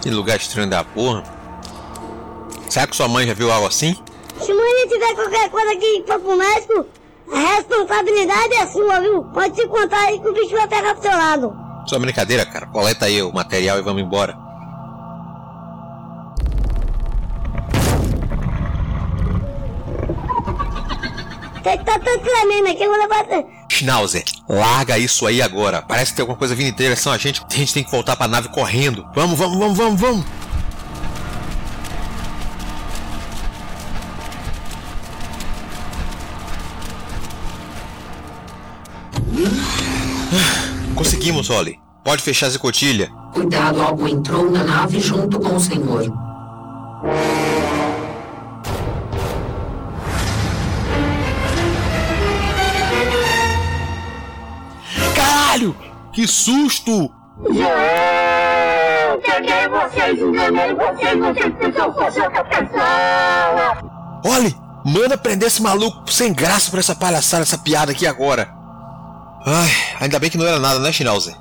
Que 0.00 0.10
lugar 0.10 0.36
estranho 0.36 0.68
da 0.68 0.82
porra. 0.82 1.22
Será 2.68 2.86
que 2.86 2.96
sua 2.96 3.08
mãe 3.08 3.26
já 3.26 3.34
viu 3.34 3.52
algo 3.52 3.66
assim? 3.66 3.94
Se 4.40 4.52
amanhã 4.52 4.88
tiver 4.88 5.14
qualquer 5.14 5.50
coisa 5.50 5.72
aqui 5.72 6.02
pra 6.06 6.18
pro 6.18 6.36
médico, 6.36 6.86
a 7.32 7.38
responsabilidade 7.56 8.54
é 8.54 8.66
sua, 8.66 9.00
viu? 9.00 9.24
Pode 9.24 9.56
se 9.56 9.66
contar 9.66 10.00
aí 10.06 10.18
que 10.18 10.28
o 10.28 10.32
bicho 10.32 10.52
vai 10.52 10.68
pegar 10.68 10.94
pro 10.94 11.02
seu 11.02 11.12
lado. 11.12 11.56
Só 11.86 11.98
brincadeira, 11.98 12.46
cara. 12.46 12.66
Coleta 12.66 13.06
aí 13.06 13.22
o 13.22 13.32
material 13.32 13.78
e 13.78 13.82
vamos 13.82 14.02
embora. 14.02 14.49
Que 21.62 21.76
tá 21.84 21.98
tanto 21.98 22.20
tremendo 22.20 22.68
aqui, 22.68 22.82
eu 22.82 22.90
vou 22.90 22.98
levar... 22.98 23.26
Schnauzer, 23.68 24.24
larga 24.48 24.98
isso 24.98 25.26
aí 25.26 25.42
agora. 25.42 25.82
Parece 25.82 26.12
que 26.12 26.16
tem 26.16 26.22
alguma 26.22 26.38
coisa 26.38 26.54
vindo 26.54 26.68
em 26.68 26.74
direção 26.74 27.12
a 27.12 27.18
gente. 27.18 27.42
A 27.48 27.54
gente 27.54 27.74
tem 27.74 27.84
que 27.84 27.90
voltar 27.90 28.16
pra 28.16 28.26
nave 28.26 28.48
correndo. 28.48 29.06
Vamos, 29.14 29.38
vamos, 29.38 29.58
vamos, 29.58 29.76
vamos, 29.76 30.00
vamos. 30.00 30.24
Conseguimos, 40.94 41.50
Oli. 41.50 41.78
Pode 42.04 42.22
fechar 42.22 42.46
a 42.46 42.50
escotilha. 42.50 43.10
Cuidado, 43.32 43.80
algo 43.82 44.08
entrou 44.08 44.50
na 44.50 44.64
nave 44.64 44.98
junto 45.00 45.38
com 45.38 45.56
o 45.56 45.60
senhor. 45.60 46.10
Caralho! 55.50 55.74
Que 56.12 56.28
susto! 56.28 57.10
Peguei 59.24 59.68
vocês, 59.68 60.20
enganei 60.20 60.74
vocês, 60.74 61.18
vocês 61.18 61.54
precisam 61.54 61.92
fazer 61.92 62.22
outra 62.22 62.44
pessoa. 62.44 63.76
Oli, 64.24 64.54
manda 64.84 65.18
prender 65.18 65.48
esse 65.48 65.60
maluco 65.60 66.10
sem 66.12 66.32
graça 66.32 66.70
pra 66.70 66.78
essa 66.78 66.94
palhaçada, 66.94 67.42
essa 67.42 67.58
piada 67.58 67.90
aqui 67.90 68.06
agora. 68.06 68.48
Ai, 69.44 69.70
ainda 70.00 70.20
bem 70.20 70.30
que 70.30 70.38
não 70.38 70.46
era 70.46 70.60
nada, 70.60 70.78
né, 70.78 70.92
Schnauzer? 70.92 71.34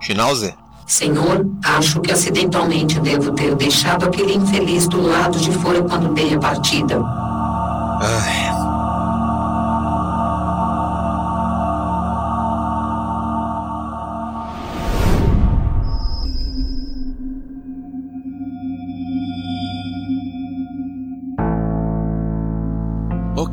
Schnauzer? 0.00 0.54
Senhor, 0.86 1.46
acho 1.62 2.00
que 2.00 2.10
acidentalmente 2.10 2.98
devo 2.98 3.32
ter 3.32 3.54
deixado 3.56 4.06
aquele 4.06 4.36
infeliz 4.36 4.88
do 4.88 5.06
lado 5.06 5.38
de 5.38 5.52
fora 5.52 5.82
quando 5.82 6.14
dei 6.14 6.34
a 6.34 6.38
partida. 6.38 6.98
Ai. 8.00 8.57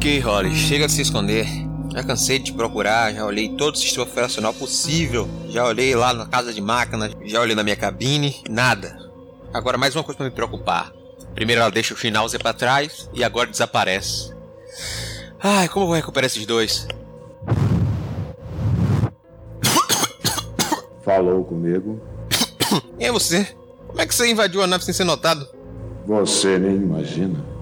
Ok, 0.06 0.20
Holly, 0.20 0.54
chega 0.54 0.86
de 0.86 0.94
se 0.94 1.02
esconder. 1.02 1.48
Já 1.92 2.04
cansei 2.04 2.38
de 2.38 2.46
te 2.46 2.54
procurar, 2.54 3.12
já 3.12 3.26
olhei 3.26 3.50
todo 3.50 3.74
o 3.74 3.78
sistema 3.80 4.04
operacional 4.04 4.54
possível. 4.54 5.28
Já 5.50 5.66
olhei 5.66 5.96
lá 5.96 6.14
na 6.14 6.28
casa 6.28 6.54
de 6.54 6.62
máquinas, 6.62 7.12
já 7.24 7.42
olhei 7.42 7.56
na 7.56 7.64
minha 7.64 7.76
cabine, 7.76 8.36
nada. 8.48 8.96
Agora 9.52 9.80
mais 9.80 9.96
uma 9.96 10.04
coisa 10.04 10.16
para 10.16 10.28
me 10.28 10.32
preocupar. 10.32 10.94
Primeiro 11.34 11.60
ela 11.60 11.72
deixa 11.72 11.96
o 11.96 11.98
Schnauzer 11.98 12.40
para 12.40 12.54
trás 12.54 13.10
e 13.16 13.24
agora 13.24 13.50
desaparece. 13.50 14.32
Ai, 15.42 15.68
como 15.70 15.86
eu 15.86 15.88
vou 15.88 15.96
recuperar 15.96 16.28
esses 16.28 16.46
dois? 16.46 16.88
Falou 21.04 21.44
comigo? 21.46 22.00
Quem 23.00 23.08
é 23.08 23.12
você? 23.12 23.44
Como 23.88 24.00
é 24.00 24.06
que 24.06 24.14
você 24.14 24.30
invadiu 24.30 24.62
a 24.62 24.68
nave 24.68 24.86
sem 24.86 24.94
ser 24.94 25.04
notado? 25.04 25.50
Você 26.06 26.60
nem 26.60 26.76
imagina. 26.76 27.55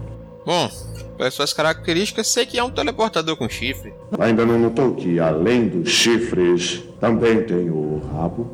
Bom, 0.45 0.69
pelas 1.17 1.33
suas 1.33 1.53
características, 1.53 2.27
sei 2.27 2.45
que 2.45 2.59
é 2.59 2.63
um 2.63 2.69
teleportador 2.69 3.35
com 3.37 3.47
chifre. 3.47 3.93
Ainda 4.19 4.45
não 4.45 4.59
notou 4.59 4.93
que, 4.95 5.19
além 5.19 5.67
dos 5.67 5.89
chifres, 5.89 6.83
também 6.99 7.43
tem 7.43 7.69
o 7.69 8.01
rabo? 8.13 8.51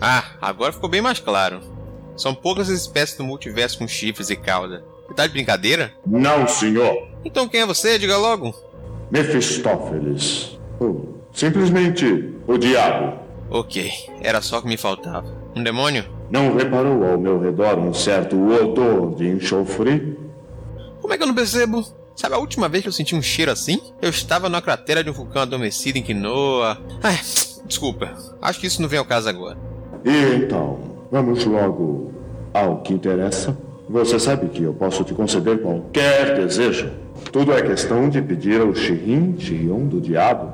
Ah, 0.00 0.24
agora 0.40 0.72
ficou 0.72 0.88
bem 0.88 1.00
mais 1.00 1.18
claro. 1.20 1.60
São 2.16 2.34
poucas 2.34 2.68
as 2.68 2.80
espécies 2.80 3.16
do 3.16 3.24
multiverso 3.24 3.78
com 3.78 3.86
chifres 3.86 4.30
e 4.30 4.36
cauda. 4.36 4.84
Você 5.06 5.14
tá 5.14 5.26
de 5.26 5.32
brincadeira? 5.32 5.92
Não, 6.06 6.46
senhor. 6.48 7.08
Então 7.24 7.48
quem 7.48 7.60
é 7.60 7.66
você? 7.66 7.98
Diga 7.98 8.16
logo. 8.16 8.54
Mefistófeles. 9.10 10.58
Ou 10.80 11.22
simplesmente 11.32 12.34
o 12.46 12.58
diabo. 12.58 13.18
Ok, 13.50 13.90
era 14.20 14.42
só 14.42 14.58
o 14.58 14.62
que 14.62 14.68
me 14.68 14.76
faltava. 14.76 15.34
Um 15.54 15.62
demônio? 15.62 16.04
Não 16.30 16.54
reparou 16.54 17.02
ao 17.04 17.18
meu 17.18 17.40
redor 17.40 17.78
um 17.78 17.94
certo 17.94 18.36
odor 18.52 19.14
de 19.14 19.28
enxofre? 19.28 20.18
Como 21.08 21.14
é 21.14 21.16
que 21.16 21.22
eu 21.22 21.28
não 21.28 21.34
percebo? 21.34 21.82
Sabe 22.14 22.34
a 22.34 22.38
última 22.38 22.68
vez 22.68 22.82
que 22.82 22.88
eu 22.88 22.92
senti 22.92 23.16
um 23.16 23.22
cheiro 23.22 23.50
assim? 23.50 23.80
Eu 24.02 24.10
estava 24.10 24.46
na 24.50 24.60
cratera 24.60 25.02
de 25.02 25.08
um 25.08 25.12
vulcão 25.14 25.40
adormecido 25.40 25.96
em 25.96 26.02
Quinoa. 26.02 26.78
Ai, 27.02 27.18
desculpa. 27.64 28.14
Acho 28.42 28.60
que 28.60 28.66
isso 28.66 28.82
não 28.82 28.90
vem 28.90 28.98
ao 28.98 29.06
caso 29.06 29.26
agora. 29.26 29.56
E 30.04 30.34
então, 30.34 30.78
vamos 31.10 31.46
logo 31.46 32.12
ao 32.52 32.82
que 32.82 32.92
interessa? 32.92 33.56
Você 33.88 34.20
sabe 34.20 34.50
que 34.50 34.62
eu 34.62 34.74
posso 34.74 35.02
te 35.02 35.14
conceder 35.14 35.62
qualquer 35.62 36.36
desejo. 36.36 36.90
Tudo 37.32 37.54
é 37.54 37.62
questão 37.62 38.10
de 38.10 38.20
pedir 38.20 38.60
ao 38.60 38.74
Shirin, 38.74 39.34
Shirion 39.38 39.86
do 39.86 40.02
Diabo. 40.02 40.52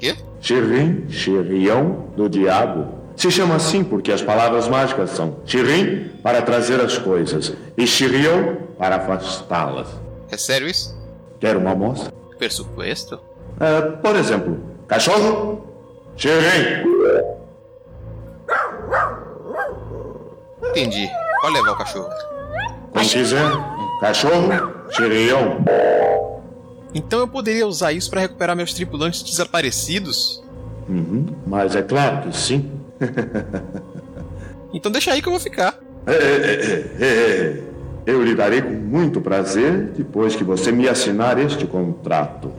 Quê? 0.00 0.16
Shirin, 0.40 1.08
Shirion 1.08 2.08
do 2.16 2.28
Diabo. 2.28 2.88
Se 3.16 3.30
chama 3.30 3.56
assim 3.56 3.82
porque 3.82 4.12
as 4.12 4.20
palavras 4.20 4.68
mágicas 4.68 5.10
são 5.10 5.38
Shirin 5.46 6.10
para 6.22 6.42
trazer 6.42 6.78
as 6.80 6.98
coisas 6.98 7.52
e 7.76 7.86
Shirion 7.86 8.56
para 8.78 8.96
afastá-las. 8.96 9.88
É 10.30 10.36
sério 10.36 10.68
isso? 10.68 10.94
Quer 11.40 11.56
uma 11.56 11.70
amostra? 11.70 12.12
Pressuposto? 12.38 13.18
É, 13.58 13.80
por 13.80 14.14
exemplo, 14.16 14.60
cachorro, 14.86 15.66
Shirin. 16.14 16.84
Entendi. 20.70 21.08
Pode 21.40 21.54
levar 21.54 21.72
o 21.72 21.76
cachorro. 21.78 22.08
Como 22.92 23.08
quiser, 23.08 23.50
cachorro, 24.00 24.48
Shirion. 24.90 25.62
Então 26.94 27.20
eu 27.20 27.28
poderia 27.28 27.66
usar 27.66 27.92
isso 27.92 28.10
para 28.10 28.20
recuperar 28.20 28.54
meus 28.54 28.74
tripulantes 28.74 29.22
desaparecidos? 29.22 30.42
Uhum, 30.86 31.26
mas 31.46 31.74
é 31.74 31.82
claro 31.82 32.22
que 32.22 32.36
sim. 32.36 32.75
Então 34.76 34.92
deixa 34.92 35.10
aí 35.12 35.22
que 35.22 35.28
eu 35.28 35.32
vou 35.32 35.40
ficar. 35.40 35.80
É, 36.06 36.12
é, 36.12 36.84
é, 37.00 37.06
é. 37.06 37.62
Eu 38.04 38.22
lhe 38.22 38.34
darei 38.34 38.60
com 38.60 38.68
muito 38.70 39.22
prazer 39.22 39.86
depois 39.96 40.36
que 40.36 40.44
você 40.44 40.70
me 40.70 40.86
assinar 40.88 41.38
este 41.38 41.66
contrato. 41.66 42.52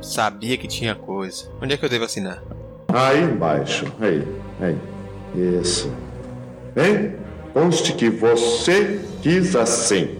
Sabia 0.00 0.56
que 0.56 0.68
tinha 0.68 0.94
coisa. 0.94 1.50
Onde 1.60 1.74
é 1.74 1.76
que 1.76 1.84
eu 1.84 1.88
devo 1.88 2.04
assinar? 2.04 2.40
Aí 2.88 3.20
embaixo. 3.22 3.92
Aí, 4.00 4.24
aí. 4.60 4.78
Isso. 5.60 5.92
Hein? 6.76 7.16
Conste 7.52 7.92
que 7.92 8.08
você 8.08 9.00
quis 9.20 9.56
assim. 9.56 10.18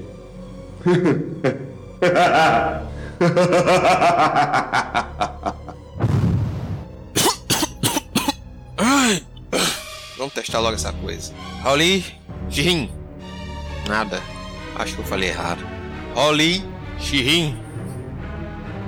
Vamos 10.26 10.34
testar 10.34 10.58
logo 10.58 10.74
essa 10.74 10.92
coisa. 10.92 11.32
Holly, 11.62 12.04
Shirin. 12.50 12.90
Nada. 13.86 14.20
Acho 14.76 14.96
que 14.96 15.00
eu 15.00 15.04
falei 15.04 15.28
errado. 15.28 15.64
Holly, 16.16 16.64
Shirin. 16.98 17.56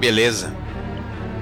Beleza. 0.00 0.52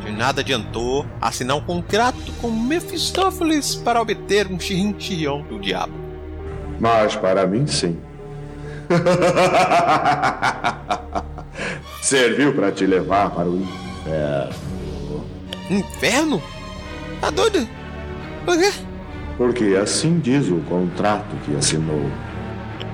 De 0.04 0.12
nada 0.12 0.42
adiantou 0.42 1.06
assinar 1.18 1.56
um 1.56 1.62
contrato 1.62 2.30
com 2.42 2.50
Mephistófeles 2.50 3.74
para 3.74 4.02
obter 4.02 4.48
um 4.48 4.61
Shirin 4.61 4.94
Shirion 4.98 5.40
do 5.44 5.59
diabo. 5.59 5.94
Mas 6.78 7.16
para 7.16 7.46
mim, 7.46 7.66
sim. 7.66 7.98
Serviu 12.02 12.54
para 12.54 12.70
te 12.70 12.85
levar 12.85 13.30
para 13.30 13.48
o 13.48 13.56
inferno. 13.56 15.24
Inferno? 15.70 16.42
Tá 17.18 17.30
doido? 17.30 17.66
Por 18.44 18.59
quê? 18.59 18.70
Porque 19.37 19.77
assim 19.81 20.18
diz 20.18 20.49
o 20.49 20.61
contrato 20.61 21.37
que 21.44 21.55
assinou. 21.57 22.11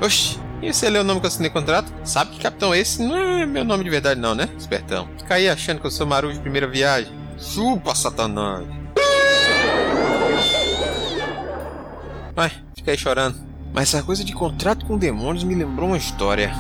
Oxi, 0.01 0.39
e 0.61 0.73
você 0.73 0.89
leu 0.91 1.03
o 1.03 1.05
nome 1.05 1.21
que 1.21 1.27
eu 1.27 1.29
assinei 1.29 1.51
contrato? 1.51 1.93
Sabe 2.05 2.33
que 2.33 2.41
capitão 2.41 2.75
esse 2.75 3.03
não 3.03 3.17
é 3.17 3.47
meu 3.47 3.65
nome 3.65 3.85
de 3.85 3.91
verdade 3.91 4.21
não, 4.21 4.35
né? 4.35 4.49
Espertão. 4.59 5.09
Fica 5.19 5.35
aí 5.35 5.49
achando 5.49 5.81
que 5.81 5.87
eu 5.87 5.91
sou 5.91 6.07
maru 6.07 6.33
de 6.33 6.41
primeira 6.41 6.67
viagem. 6.67 7.13
Chupa, 7.39 7.95
satanás. 7.95 8.67
Vai, 12.35 12.51
fica 12.77 12.91
aí 12.91 12.99
chorando. 12.99 13.37
Mas 13.73 13.95
essa 13.95 14.03
coisa 14.03 14.25
de 14.25 14.33
contrato 14.33 14.87
com 14.87 14.99
demônios 14.99 15.45
me 15.45 15.55
lembrou 15.55 15.89
uma 15.89 15.97
história. 15.97 16.53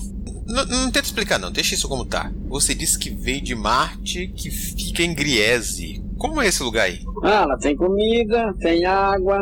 N- 0.48 0.66
não 0.70 0.86
tenta 0.92 1.06
explicar 1.06 1.40
não, 1.40 1.52
deixa 1.52 1.76
isso 1.76 1.88
como 1.88 2.06
tá. 2.06 2.32
Você 2.50 2.76
disse 2.76 3.00
que 3.00 3.10
veio 3.10 3.42
de 3.42 3.56
Marte, 3.56 4.28
que 4.36 4.50
fica 4.52 5.02
em 5.04 5.14
Griese. 5.16 6.02
Como 6.18 6.40
é 6.42 6.48
esse 6.48 6.62
lugar 6.62 6.84
aí? 6.86 7.00
Ah, 7.24 7.46
lá 7.46 7.58
tem 7.58 7.76
comida, 7.76 8.54
tem 8.60 8.86
água, 8.86 9.40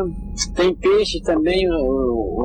tem 0.56 0.74
peixe 0.76 1.20
também, 1.22 1.66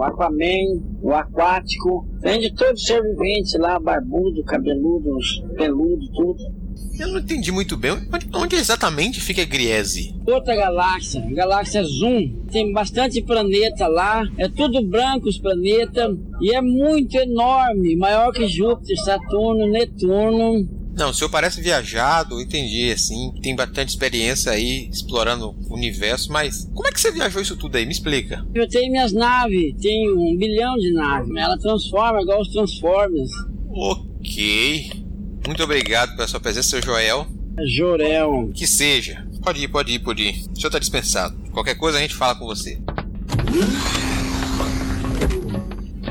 aquaman, 0.05 0.83
o 1.03 1.13
aquático. 1.13 2.07
Tem 2.21 2.41
de 2.41 2.55
todo 2.55 2.79
ser 2.79 3.03
vivente 3.03 3.57
lá, 3.59 3.79
barbudo, 3.79 4.45
cabeludo, 4.45 5.19
peludo, 5.57 6.09
tudo. 6.13 6.65
Eu 6.99 7.09
não 7.09 7.19
entendi 7.19 7.51
muito 7.51 7.77
bem. 7.77 7.93
Onde, 7.93 8.29
onde 8.35 8.57
exatamente 8.57 9.21
fica 9.21 9.45
Griese? 9.45 10.15
Outra 10.27 10.55
galáxia, 10.55 11.21
galáxia 11.33 11.83
Zoom. 11.83 12.45
Tem 12.51 12.73
bastante 12.73 13.21
planeta 13.21 13.87
lá. 13.89 14.23
É 14.39 14.49
tudo 14.49 14.87
branco 14.87 15.29
os 15.29 15.39
planetas. 15.39 16.17
E 16.41 16.55
é 16.55 16.61
muito 16.61 17.17
enorme. 17.17 17.97
Maior 17.97 18.33
que 18.33 18.47
Júpiter, 18.47 18.97
Saturno, 19.03 19.67
Netuno. 19.67 20.84
Não, 20.97 21.11
o 21.11 21.15
senhor 21.15 21.29
parece 21.29 21.61
viajado, 21.61 22.37
eu 22.37 22.41
entendi, 22.41 22.91
assim, 22.93 23.33
tem 23.43 23.57
bastante 23.57 23.89
experiência 23.89 24.53
aí 24.53 24.89
explorando 24.93 25.51
o 25.69 25.75
universo, 25.75 26.31
mas 26.31 26.71
como 26.73 26.87
é 26.87 26.93
que 26.93 27.01
você 27.01 27.11
viajou 27.11 27.43
isso 27.43 27.57
tudo 27.57 27.77
aí? 27.77 27.85
Me 27.85 27.93
explica. 27.93 28.47
Eu 28.55 28.69
tenho 28.69 28.93
minhas 28.93 29.13
naves, 29.13 29.75
tenho 29.81 30.17
um 30.17 30.37
bilhão 30.37 30.77
de 30.77 30.93
naves. 30.93 31.35
Ela 31.37 31.59
transforma 31.59 32.23
igual 32.23 32.41
os 32.41 32.49
Transformers. 32.49 33.31
Ok. 33.71 34.91
Muito 35.47 35.63
obrigado 35.65 36.15
pela 36.15 36.29
sua 36.29 36.41
presença, 36.41 36.69
seu 36.69 36.83
Joel. 36.83 37.27
Jorel. 37.77 38.51
Que 38.55 38.67
seja. 38.67 39.27
Pode 39.43 39.63
ir, 39.63 39.69
pode 39.69 39.93
ir, 39.93 39.99
pode 39.99 40.23
ir. 40.23 40.45
O 40.53 40.57
senhor 40.57 40.71
tá 40.71 40.79
dispensado. 40.79 41.37
Qualquer 41.51 41.75
coisa 41.75 41.99
a 41.99 42.01
gente 42.01 42.15
fala 42.15 42.37
com 42.37 42.47
você. 42.47 42.81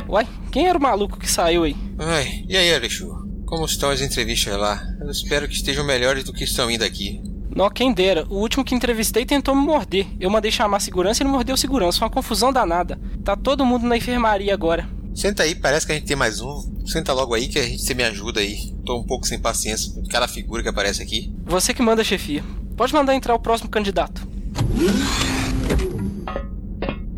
Uai, 0.08 0.28
quem 0.52 0.68
era 0.68 0.78
o 0.78 0.82
maluco 0.82 1.18
que 1.18 1.30
saiu 1.30 1.64
aí? 1.64 1.76
Ai, 1.98 2.46
e 2.48 2.56
aí, 2.56 2.74
Alexu? 2.74 3.23
Como 3.54 3.66
estão 3.66 3.92
as 3.92 4.02
entrevistas 4.02 4.58
lá? 4.58 4.84
Eu 5.00 5.12
espero 5.12 5.48
que 5.48 5.54
estejam 5.54 5.86
melhores 5.86 6.24
do 6.24 6.34
que 6.34 6.44
estão 6.44 6.72
indo 6.72 6.84
aqui. 6.84 7.22
Não, 7.56 7.70
quem 7.70 7.94
dera. 7.94 8.26
O 8.28 8.40
último 8.40 8.66
que 8.66 8.74
entrevistei 8.74 9.28
tentou 9.28 9.54
me 9.54 9.62
morder. 9.62 10.08
Eu 10.20 10.32
mandei 10.32 10.50
chamar 10.50 10.78
a 10.78 10.80
segurança 10.80 11.22
e 11.22 11.24
ele 11.24 11.32
mordeu 11.32 11.56
segurança. 11.56 12.04
Uma 12.04 12.10
confusão 12.10 12.52
danada. 12.52 13.00
Tá 13.24 13.36
todo 13.36 13.64
mundo 13.64 13.86
na 13.86 13.96
enfermaria 13.96 14.52
agora. 14.52 14.90
Senta 15.14 15.44
aí, 15.44 15.54
parece 15.54 15.86
que 15.86 15.92
a 15.92 15.96
gente 15.96 16.08
tem 16.08 16.16
mais 16.16 16.42
um. 16.42 16.84
Senta 16.88 17.14
logo 17.14 17.36
aí 17.36 17.48
que 17.48 17.60
a 17.60 17.62
gente 17.62 17.84
você 17.84 17.94
me 17.94 18.02
ajuda 18.02 18.40
aí. 18.40 18.74
Tô 18.84 18.98
um 18.98 19.04
pouco 19.04 19.28
sem 19.28 19.38
paciência 19.38 19.94
com 19.94 20.04
cada 20.08 20.28
figura 20.28 20.64
que 20.64 20.70
aparece 20.70 21.04
aqui. 21.04 21.32
Você 21.46 21.76
que 21.76 21.84
manda, 21.84 22.04
chefia. 22.04 22.44
Pode 22.76 22.92
mandar 22.92 23.14
entrar 23.14 23.36
o 23.36 23.40
próximo 23.40 23.70
candidato. 23.70 24.28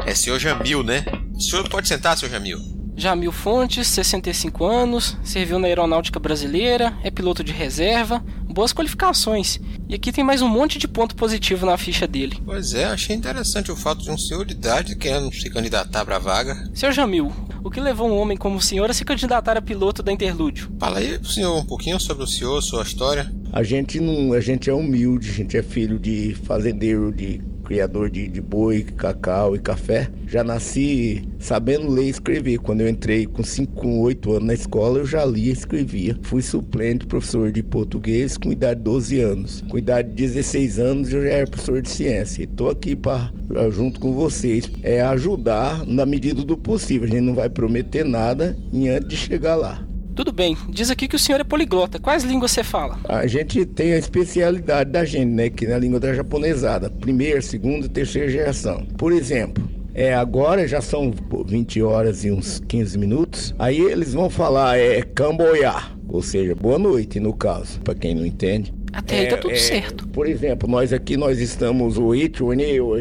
É 0.05 0.13
senhor 0.13 0.37
Jamil, 0.37 0.83
né? 0.83 1.05
O 1.33 1.39
senhor 1.39 1.69
pode 1.69 1.87
sentar, 1.87 2.17
senhor 2.17 2.29
Jamil. 2.29 2.74
Jamil 2.97 3.31
Fontes, 3.31 3.87
65 3.89 4.65
anos, 4.65 5.17
serviu 5.21 5.59
na 5.59 5.67
Aeronáutica 5.67 6.17
Brasileira, 6.17 6.97
é 7.03 7.11
piloto 7.11 7.43
de 7.43 7.51
reserva, 7.51 8.23
boas 8.47 8.71
qualificações. 8.71 9.59
E 9.89 9.93
aqui 9.93 10.13
tem 10.13 10.23
mais 10.23 10.41
um 10.41 10.47
monte 10.47 10.79
de 10.79 10.87
ponto 10.87 11.13
positivo 11.13 11.65
na 11.65 11.77
ficha 11.77 12.07
dele. 12.07 12.41
Pois 12.45 12.73
é, 12.73 12.85
achei 12.85 13.13
interessante 13.13 13.69
o 13.69 13.75
fato 13.75 14.01
de 14.01 14.09
um 14.09 14.17
senhor 14.17 14.45
de 14.45 14.53
idade 14.53 14.95
querendo 14.95 15.31
se 15.33 15.49
candidatar 15.49 16.05
pra 16.05 16.19
vaga. 16.19 16.69
Senhor 16.73 16.93
Jamil, 16.93 17.33
o 17.61 17.69
que 17.69 17.81
levou 17.81 18.09
um 18.09 18.17
homem 18.17 18.37
como 18.37 18.57
o 18.57 18.61
senhor 18.61 18.89
a 18.89 18.93
se 18.93 19.03
candidatar 19.03 19.57
a 19.57 19.61
piloto 19.61 20.01
da 20.01 20.11
Interlúdio? 20.11 20.71
Fala 20.79 20.99
aí 20.99 21.19
pro 21.19 21.29
senhor 21.29 21.57
um 21.57 21.65
pouquinho 21.65 21.99
sobre 21.99 22.23
o 22.23 22.27
senhor, 22.27 22.61
sua 22.61 22.83
história. 22.83 23.29
A 23.51 23.61
gente 23.61 23.99
não, 23.99 24.31
a 24.31 24.39
gente 24.39 24.69
é 24.69 24.73
humilde, 24.73 25.29
a 25.29 25.33
gente 25.33 25.57
é 25.57 25.61
filho 25.61 25.99
de 25.99 26.33
fazendeiro, 26.45 27.11
de 27.11 27.41
criador 27.65 28.09
de, 28.09 28.27
de 28.27 28.41
boi, 28.41 28.83
cacau 28.83 29.55
e 29.55 29.59
café. 29.59 30.09
Já 30.27 30.43
nasci 30.43 31.27
sabendo 31.39 31.89
ler 31.89 32.05
e 32.05 32.09
escrever. 32.09 32.59
Quando 32.59 32.81
eu 32.81 32.89
entrei 32.89 33.25
com 33.25 33.43
5, 33.43 33.73
com 33.73 33.99
8 34.01 34.31
anos 34.31 34.47
na 34.47 34.53
escola, 34.53 34.99
eu 34.99 35.05
já 35.05 35.25
lia 35.25 35.49
e 35.49 35.51
escrevia. 35.51 36.17
Fui 36.21 36.41
suplente 36.41 37.05
professor 37.05 37.51
de 37.51 37.61
português 37.61 38.37
com 38.37 38.51
idade 38.51 38.79
de 38.79 38.83
12 38.85 39.19
anos. 39.19 39.63
Com 39.69 39.77
idade 39.77 40.09
de 40.09 40.15
16 40.15 40.79
anos, 40.79 41.11
eu 41.11 41.23
já 41.23 41.29
era 41.29 41.47
professor 41.47 41.81
de 41.81 41.89
ciência. 41.89 42.43
E 42.43 42.47
tô 42.47 42.69
aqui 42.69 42.95
para 42.95 43.31
junto 43.71 43.99
com 43.99 44.13
vocês, 44.13 44.69
é 44.83 45.01
ajudar 45.01 45.85
na 45.85 46.05
medida 46.05 46.43
do 46.43 46.57
possível. 46.57 47.07
A 47.07 47.11
gente 47.11 47.21
não 47.21 47.35
vai 47.35 47.49
prometer 47.49 48.05
nada 48.05 48.57
antes 48.73 49.09
de 49.09 49.17
chegar 49.17 49.55
lá. 49.55 49.84
Tudo 50.15 50.31
bem, 50.31 50.57
diz 50.69 50.89
aqui 50.89 51.09
que 51.09 51.15
o 51.17 51.19
senhor 51.19 51.41
é 51.41 51.43
poliglota. 51.43 51.99
Quais 51.99 52.23
línguas 52.23 52.51
você 52.51 52.63
fala? 52.63 52.97
A 53.03 53.27
gente 53.27 53.65
tem 53.65 53.91
a 53.91 53.97
especialidade 53.97 54.89
da 54.89 55.03
gente, 55.03 55.31
né? 55.31 55.49
Que 55.49 55.67
na 55.67 55.77
língua 55.77 55.99
da 55.99 56.13
japonesada. 56.13 56.89
Primeira, 56.89 57.41
segunda, 57.41 57.89
terceira 57.89 58.29
geração. 58.29 58.85
Por 58.97 59.11
exemplo, 59.11 59.67
é, 59.93 60.13
agora 60.13 60.65
já 60.65 60.79
são 60.79 61.13
20 61.45 61.81
horas 61.81 62.23
e 62.23 62.31
uns 62.31 62.61
15 62.65 62.97
minutos. 62.97 63.53
Aí 63.59 63.77
eles 63.77 64.13
vão 64.13 64.29
falar 64.29 64.77
é 64.77 65.01
Camboyá, 65.01 65.91
ou 66.07 66.21
seja, 66.21 66.55
boa 66.55 66.79
noite 66.79 67.19
no 67.19 67.33
caso, 67.33 67.81
para 67.81 67.93
quem 67.93 68.15
não 68.15 68.25
entende. 68.25 68.73
Até 68.93 69.19
aí 69.19 69.27
tá 69.27 69.35
tudo 69.35 69.57
certo. 69.57 70.07
Por 70.07 70.25
exemplo, 70.25 70.69
nós 70.69 70.93
aqui 70.93 71.17
nós 71.17 71.39
estamos 71.39 71.97
o 71.97 72.15
Itchuni, 72.15 72.79
o 72.79 72.95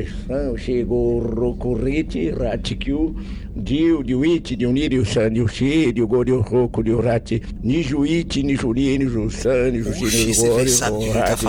chegou 0.56 1.18
o 1.18 1.34
Rokuriti, 1.34 2.30
Ratikyu, 2.30 3.14
Dio, 3.56 4.02
Diuiti, 4.02 4.56
Diunirio, 4.56 5.04
San, 5.04 5.32
Diuxi, 5.32 5.92
Diugo, 5.92 6.24
Diuroku, 6.24 6.82
Diurati, 6.82 7.40
Nijuiti, 7.62 8.42
Nijuri, 8.42 8.98
Nijusan, 8.98 9.70
Nijuxi, 9.70 10.26
Nijugori, 10.26 11.12
Rati, 11.12 11.46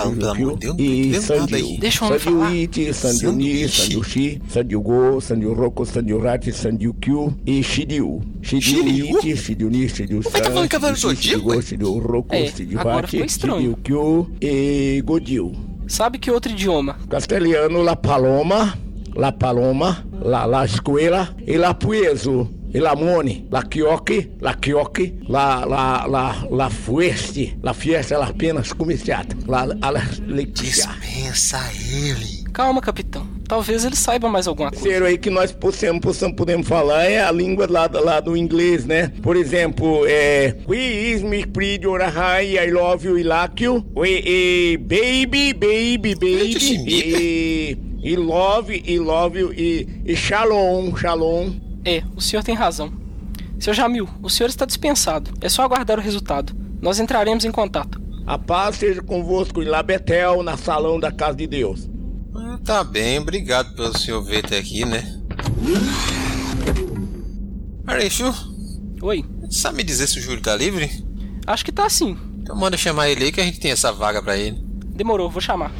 e 0.78 1.20
Sandiu. 1.20 1.78
Deixa 1.80 2.06
eu 2.06 2.20
falar. 2.20 2.46
Sandiuiti, 2.46 2.94
Sandiuni, 2.94 3.68
Sandiuxi, 3.68 4.42
Sandiugo, 4.48 5.20
Sandiuroko, 5.20 5.86
Sandiurati, 5.86 6.52
Sandiukyu 6.52 7.36
e 7.46 7.60
é 7.60 7.64
tá 10.80 10.94
Zodíaco? 10.94 11.62
Shidiuroko, 11.62 12.36
É, 12.36 12.38
agora 12.38 12.52
Shidiurati, 12.52 13.12
ficou 13.12 13.26
estranho. 13.26 13.58
Shidiukyu 13.58 14.30
e 14.40 15.02
Godil. 15.04 15.54
Sabe 15.88 16.18
que 16.18 16.32
outro 16.32 16.52
idioma? 16.52 16.98
Castelhano, 17.10 17.82
La 17.84 17.96
Paloma, 17.96 18.78
La 19.16 19.32
Paloma, 19.32 20.06
La, 20.22 20.46
la 20.46 20.66
Escuela 20.66 21.34
e 21.46 21.58
La 21.58 21.74
Pueso. 21.74 22.50
E 22.76 22.80
la 22.80 22.94
Mone, 22.94 23.46
la 23.50 23.62
Quioque, 23.62 24.32
la 24.42 24.54
Quioque, 24.56 25.16
la, 25.30 25.64
la, 25.66 26.06
la, 26.10 26.46
la 26.52 26.70
Fueste, 26.70 27.58
la 27.64 27.74
Fiesta, 27.74 28.18
la 28.18 28.34
Penas 28.34 28.74
Comiciata, 28.74 29.34
la, 29.48 29.66
la 29.66 30.04
Letícia. 30.28 30.90
Dispensa 31.00 31.62
ele. 31.72 32.44
Calma, 32.52 32.82
capitão. 32.82 33.26
Talvez 33.48 33.86
ele 33.86 33.96
saiba 33.96 34.28
mais 34.28 34.48
alguma 34.48 34.70
coisa. 34.70 34.84
terceiro 34.84 35.06
aí 35.06 35.18
que 35.18 35.30
nós 35.30 35.52
possamos, 35.54 36.02
possamos, 36.02 36.36
podemos 36.36 36.68
falar 36.68 37.06
é 37.06 37.22
a 37.22 37.32
língua 37.32 37.68
lá, 37.70 37.90
lá 37.94 38.20
do 38.20 38.36
inglês, 38.36 38.86
né? 38.86 39.12
Por 39.22 39.38
exemplo, 39.38 40.06
é... 40.08 40.56
We 40.68 40.78
is 41.14 41.22
me 41.22 41.46
pretty 41.46 41.86
or 41.86 42.02
hi, 42.02 42.58
I 42.58 42.72
love 42.72 43.08
you, 43.08 43.18
I 43.18 43.24
like 43.24 43.64
you. 43.64 43.86
We, 43.96 44.22
e, 44.26 44.78
baby, 44.78 45.54
baby, 45.54 46.16
baby. 46.16 46.86
E, 46.88 47.78
e 48.06 48.16
love, 48.16 48.84
e 48.86 49.00
love 49.00 49.40
e, 49.58 50.04
e 50.06 50.16
shalom, 50.16 50.96
shalom. 50.96 51.52
É, 51.84 52.04
o 52.16 52.22
senhor 52.22 52.44
tem 52.44 52.54
razão. 52.54 52.94
Seu 53.60 53.74
Jamil, 53.74 54.08
o 54.22 54.30
senhor 54.30 54.48
está 54.48 54.64
dispensado. 54.64 55.32
É 55.42 55.50
só 55.50 55.64
aguardar 55.64 55.98
o 55.98 56.02
resultado. 56.02 56.56
Nós 56.80 57.00
entraremos 57.00 57.46
em 57.46 57.52
contato. 57.52 58.00
A 58.28 58.38
paz 58.38 58.76
seja 58.76 59.02
convosco 59.02 59.64
em 59.64 59.66
Labetel, 59.66 60.44
na 60.44 60.56
salão 60.56 61.00
da 61.00 61.12
casa 61.12 61.36
de 61.38 61.48
Deus. 61.48 61.90
Ah, 62.36 62.60
tá 62.64 62.84
bem, 62.84 63.18
obrigado 63.18 63.74
pelo 63.76 63.98
senhor 63.98 64.22
ver 64.24 64.46
até 64.46 64.60
aqui, 64.60 64.86
né? 64.86 65.04
Alexu, 67.88 68.32
Oi, 69.02 69.26
sabe 69.50 69.78
me 69.78 69.84
dizer 69.84 70.06
se 70.06 70.20
o 70.20 70.22
Júlio 70.22 70.42
tá 70.42 70.56
livre? 70.56 70.92
acho 71.48 71.66
que 71.66 71.72
tá 71.72 71.90
sim. 71.90 72.16
Então 72.40 72.56
manda 72.56 72.78
chamar 72.78 73.10
ele 73.10 73.26
aí 73.26 73.32
que 73.32 73.42
a 73.42 73.44
gente 73.44 73.60
tem 73.60 73.72
essa 73.72 73.92
vaga 73.92 74.22
pra 74.22 74.38
ele. 74.38 74.64
Demorou, 74.96 75.28
vou 75.30 75.42
chamar. 75.42 75.72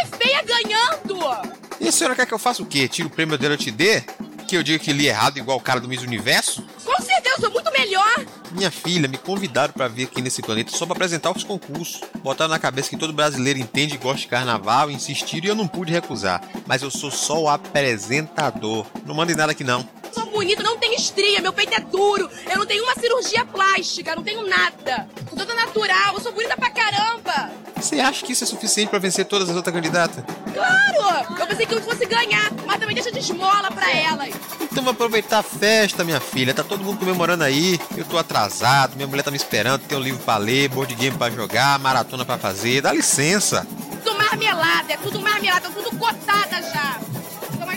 Mulher 0.00 0.06
feia 0.18 0.42
ganhando! 0.42 1.60
E 1.80 1.88
a 1.88 1.92
senhora 1.92 2.14
quer 2.14 2.26
que 2.26 2.34
eu 2.34 2.38
faça 2.38 2.62
o 2.62 2.66
quê? 2.66 2.88
Tire 2.88 3.08
o 3.08 3.10
prêmio 3.10 3.38
dela 3.38 3.56
te 3.56 3.70
dê? 3.70 4.02
Que 4.46 4.56
eu 4.56 4.62
diga 4.62 4.78
que 4.78 4.92
li 4.92 5.06
errado 5.06 5.38
igual 5.38 5.58
o 5.58 5.60
cara 5.60 5.80
do 5.80 5.88
Miss 5.88 6.02
Universo? 6.02 6.64
Com 6.84 7.02
certeza, 7.02 7.36
eu 7.36 7.40
sou 7.40 7.50
muito 7.50 7.70
melhor! 7.70 8.26
Minha 8.50 8.70
filha, 8.70 9.06
me 9.06 9.16
convidaram 9.16 9.72
pra 9.72 9.86
vir 9.86 10.04
aqui 10.04 10.20
nesse 10.20 10.42
planeta 10.42 10.76
só 10.76 10.84
pra 10.84 10.94
apresentar 10.94 11.30
os 11.30 11.44
concursos. 11.44 12.00
Botaram 12.22 12.50
na 12.50 12.58
cabeça 12.58 12.90
que 12.90 12.96
todo 12.96 13.12
brasileiro 13.12 13.60
entende 13.60 13.94
e 13.94 13.98
gosta 13.98 14.22
de 14.22 14.26
carnaval, 14.26 14.90
insistiram 14.90 15.46
e 15.46 15.48
eu 15.50 15.54
não 15.54 15.68
pude 15.68 15.92
recusar. 15.92 16.42
Mas 16.66 16.82
eu 16.82 16.90
sou 16.90 17.10
só 17.10 17.40
o 17.42 17.48
apresentador. 17.48 18.86
Não 19.06 19.14
mandem 19.14 19.36
nada 19.36 19.52
aqui 19.52 19.62
não. 19.62 19.88
Sou 20.12 20.26
bonita, 20.26 20.62
não 20.62 20.78
tenho 20.78 20.94
estria, 20.94 21.40
meu 21.40 21.52
peito 21.52 21.74
é 21.74 21.80
duro, 21.80 22.28
eu 22.50 22.58
não 22.58 22.66
tenho 22.66 22.82
uma 22.84 22.94
cirurgia 22.94 23.44
plástica, 23.44 24.14
não 24.14 24.22
tenho 24.22 24.46
nada. 24.46 25.08
Sou 25.28 25.38
toda 25.38 25.54
natural, 25.54 26.14
eu 26.14 26.20
sou 26.20 26.32
bonita 26.32 26.56
pra 26.56 26.70
caramba! 26.70 27.50
Você 27.76 27.98
acha 27.98 28.26
que 28.26 28.32
isso 28.32 28.44
é 28.44 28.46
suficiente 28.46 28.90
pra 28.90 28.98
vencer 28.98 29.24
todas 29.24 29.48
as 29.48 29.56
outras 29.56 29.74
candidatas? 29.74 30.22
Claro! 30.52 31.40
Eu 31.40 31.46
pensei 31.46 31.66
que 31.66 31.74
eu 31.74 31.82
fosse 31.82 32.04
ganhar, 32.04 32.52
mas 32.66 32.78
também 32.78 32.94
deixa 32.94 33.10
de 33.10 33.18
esmola 33.18 33.70
pra 33.70 33.90
elas. 33.90 34.34
Então 34.60 34.84
vou 34.84 34.92
aproveitar 34.92 35.38
a 35.38 35.42
festa, 35.42 36.04
minha 36.04 36.20
filha. 36.20 36.52
Tá 36.52 36.62
todo 36.62 36.84
mundo 36.84 36.98
comemorando 36.98 37.42
aí. 37.42 37.80
Eu 37.96 38.04
tô 38.04 38.18
atrasado, 38.18 38.96
minha 38.96 39.08
mulher 39.08 39.22
tá 39.22 39.30
me 39.30 39.36
esperando, 39.36 39.80
tem 39.82 39.96
um 39.96 40.00
livro 40.00 40.22
pra 40.22 40.36
ler, 40.36 40.68
board 40.68 40.94
game 40.94 41.16
pra 41.16 41.30
jogar, 41.30 41.78
maratona 41.78 42.24
pra 42.24 42.38
fazer. 42.38 42.82
Dá 42.82 42.92
licença. 42.92 43.66
Tudo 44.04 44.16
marmelada, 44.16 44.92
é 44.92 44.96
tudo 44.98 45.20
marmelada, 45.20 45.70
tudo 45.70 45.96
cotada 45.96 46.62
já. 46.62 47.00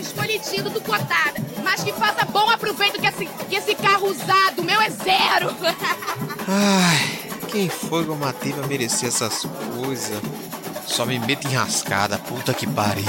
Escolhidinha, 0.04 0.62
tudo 0.62 0.80
cotada. 0.80 1.40
Mas 1.62 1.82
que 1.82 1.92
faça 1.92 2.24
bom 2.26 2.48
aproveito 2.50 3.00
que 3.00 3.06
esse, 3.06 3.26
que 3.26 3.56
esse 3.56 3.74
carro 3.74 4.08
usado, 4.08 4.62
meu 4.62 4.80
é 4.80 4.90
zero. 4.90 5.54
Ai, 6.46 7.30
quem 7.50 7.68
foi 7.68 8.04
que 8.04 8.10
eu 8.10 8.16
matei 8.16 8.52
pra 8.52 8.66
merecer 8.66 9.08
essas 9.08 9.46
coisas? 9.74 10.20
Só 10.86 11.06
me 11.06 11.18
meto 11.18 11.48
em 11.48 11.54
rascada, 11.54 12.18
puta 12.18 12.52
que 12.52 12.66
pariu. 12.66 13.04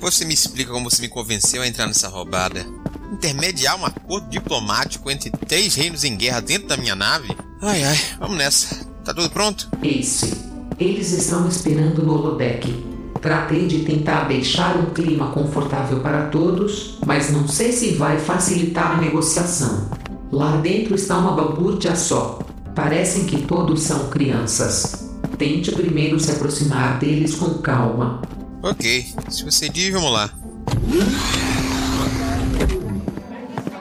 Você 0.00 0.24
me 0.24 0.34
explica 0.34 0.72
como 0.72 0.90
você 0.90 1.02
me 1.02 1.08
convenceu 1.08 1.62
a 1.62 1.66
entrar 1.66 1.86
nessa 1.86 2.08
roubada? 2.08 2.66
Intermediar 3.12 3.78
um 3.78 3.84
acordo 3.84 4.28
diplomático 4.28 5.10
entre 5.10 5.30
três 5.30 5.74
reinos 5.74 6.04
em 6.04 6.16
guerra 6.16 6.40
dentro 6.40 6.68
da 6.68 6.76
minha 6.76 6.94
nave? 6.94 7.28
Ai 7.60 7.82
ai, 7.82 7.98
vamos 8.18 8.36
nessa. 8.36 8.84
Tá 9.04 9.14
tudo 9.14 9.30
pronto? 9.30 9.68
Ace, 9.82 10.32
eles 10.78 11.12
estão 11.12 11.48
esperando 11.48 12.02
no 12.02 12.14
holodeck. 12.14 12.90
Tratei 13.20 13.66
de 13.66 13.80
tentar 13.80 14.24
deixar 14.24 14.76
um 14.76 14.86
clima 14.94 15.30
confortável 15.32 16.00
para 16.00 16.28
todos, 16.28 16.98
mas 17.04 17.30
não 17.30 17.46
sei 17.46 17.72
se 17.72 17.94
vai 17.94 18.18
facilitar 18.18 18.92
a 18.92 19.00
negociação. 19.00 19.90
Lá 20.30 20.56
dentro 20.58 20.94
está 20.94 21.18
uma 21.18 21.32
balbúrdia 21.32 21.96
só. 21.96 22.38
Parecem 22.74 23.24
que 23.24 23.42
todos 23.42 23.82
são 23.82 24.08
crianças. 24.08 25.10
Tente 25.36 25.72
primeiro 25.72 26.18
se 26.20 26.30
aproximar 26.30 26.98
deles 26.98 27.34
com 27.34 27.54
calma. 27.54 28.22
Ok, 28.62 29.14
se 29.30 29.42
você 29.42 29.70
diz, 29.70 29.90
vamos 29.90 30.12
lá. 30.12 30.30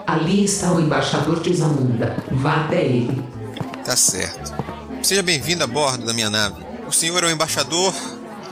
Ali 0.08 0.46
está 0.46 0.72
o 0.72 0.80
embaixador 0.80 1.42
de 1.42 1.54
Zamunda. 1.54 2.16
Vá 2.32 2.66
até 2.66 2.86
ele. 2.86 3.22
Tá 3.84 3.96
certo. 3.98 4.54
Seja 5.04 5.22
bem-vindo 5.22 5.64
a 5.64 5.68
bordo 5.68 6.06
da 6.06 6.14
minha 6.14 6.30
nave. 6.30 6.64
O 6.88 6.94
senhor 6.94 7.22
é 7.24 7.28
o 7.28 7.30
embaixador? 7.30 7.94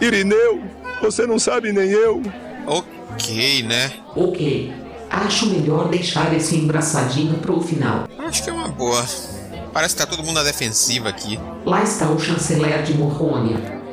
Irineu, 0.01 0.63
você 1.01 1.25
não 1.25 1.39
sabe 1.39 1.71
nem 1.71 1.89
eu. 1.89 2.21
Ok, 2.65 3.63
né? 3.63 3.93
Ok. 4.15 4.73
Acho 5.09 5.47
melhor 5.47 5.87
deixar 5.87 6.35
esse 6.35 6.57
embraçadinho 6.57 7.35
pro 7.35 7.61
final. 7.61 8.07
Acho 8.19 8.43
que 8.43 8.49
é 8.49 8.53
uma 8.53 8.67
boa. 8.67 9.05
Parece 9.71 9.95
que 9.95 10.01
tá 10.01 10.07
todo 10.07 10.23
mundo 10.23 10.35
na 10.35 10.43
defensiva 10.43 11.07
aqui. 11.07 11.39
Lá 11.65 11.83
está 11.83 12.09
o 12.09 12.19
chanceler 12.19 12.83
de 12.83 12.93
Morrônia. 12.95 13.86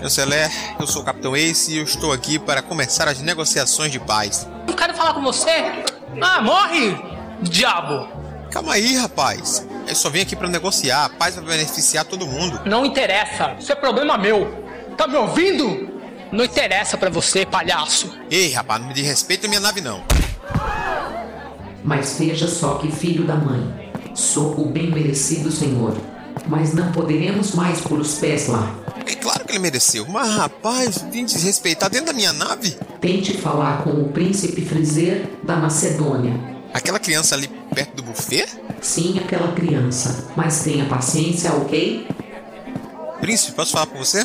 Chanceler, 0.00 0.50
eu 0.80 0.86
sou 0.86 1.02
o 1.02 1.04
Capitão 1.04 1.36
Ace 1.36 1.72
e 1.72 1.76
eu 1.76 1.84
estou 1.84 2.10
aqui 2.10 2.38
para 2.38 2.62
começar 2.62 3.06
as 3.06 3.20
negociações 3.20 3.92
de 3.92 4.00
paz. 4.00 4.48
Não 4.66 4.74
quero 4.74 4.94
falar 4.94 5.12
com 5.12 5.20
você. 5.20 5.84
Ah, 6.20 6.40
morre, 6.40 6.96
diabo! 7.42 8.08
Calma 8.50 8.72
aí, 8.72 8.96
rapaz. 8.96 9.66
Eu 9.86 9.94
só 9.94 10.08
vim 10.08 10.22
aqui 10.22 10.34
para 10.34 10.48
negociar. 10.48 11.04
A 11.04 11.08
paz 11.10 11.34
vai 11.34 11.44
beneficiar 11.44 12.06
todo 12.06 12.26
mundo. 12.26 12.62
Não 12.64 12.86
interessa. 12.86 13.54
Isso 13.60 13.70
é 13.70 13.74
problema 13.74 14.16
meu. 14.16 14.64
Tá 14.96 15.06
me 15.06 15.16
ouvindo? 15.16 15.90
Não 16.32 16.44
interessa 16.44 16.96
para 16.96 17.10
você, 17.10 17.44
palhaço. 17.44 18.10
Ei, 18.30 18.52
rapaz, 18.52 18.80
não 18.80 18.88
me 18.88 18.94
dê 18.94 19.02
respeito 19.02 19.42
na 19.42 19.48
minha 19.50 19.60
nave, 19.60 19.82
não. 19.82 20.02
Mas 21.84 22.16
veja 22.18 22.48
só 22.48 22.76
que 22.76 22.90
filho 22.90 23.24
da 23.24 23.36
mãe. 23.36 23.92
Sou 24.14 24.58
o 24.60 24.66
bem 24.66 24.90
merecido 24.90 25.50
senhor. 25.50 25.94
Mas 26.46 26.72
não 26.72 26.90
poderemos 26.90 27.52
mais 27.54 27.80
por 27.82 27.98
os 28.00 28.14
pés 28.14 28.48
lá. 28.48 28.74
É 29.06 29.14
claro 29.14 29.39
que 29.50 29.56
ele 29.56 29.58
mereceu. 29.58 30.06
Mas, 30.08 30.30
rapaz, 30.30 31.04
vim 31.10 31.24
desrespeitar 31.24 31.90
dentro 31.90 32.06
da 32.06 32.12
minha 32.12 32.32
nave. 32.32 32.76
Tente 33.00 33.36
falar 33.36 33.82
com 33.82 33.90
o 33.90 34.08
príncipe 34.08 34.62
Frizer 34.62 35.28
da 35.42 35.56
Macedônia. 35.56 36.32
Aquela 36.72 37.00
criança 37.00 37.34
ali 37.34 37.48
perto 37.74 37.96
do 37.96 38.02
buffet? 38.02 38.46
Sim, 38.80 39.18
aquela 39.18 39.52
criança. 39.52 40.28
Mas 40.36 40.62
tenha 40.62 40.84
paciência, 40.86 41.52
ok? 41.54 42.06
Príncipe, 43.20 43.52
posso 43.52 43.72
falar 43.72 43.86
com 43.86 43.98
você? 43.98 44.24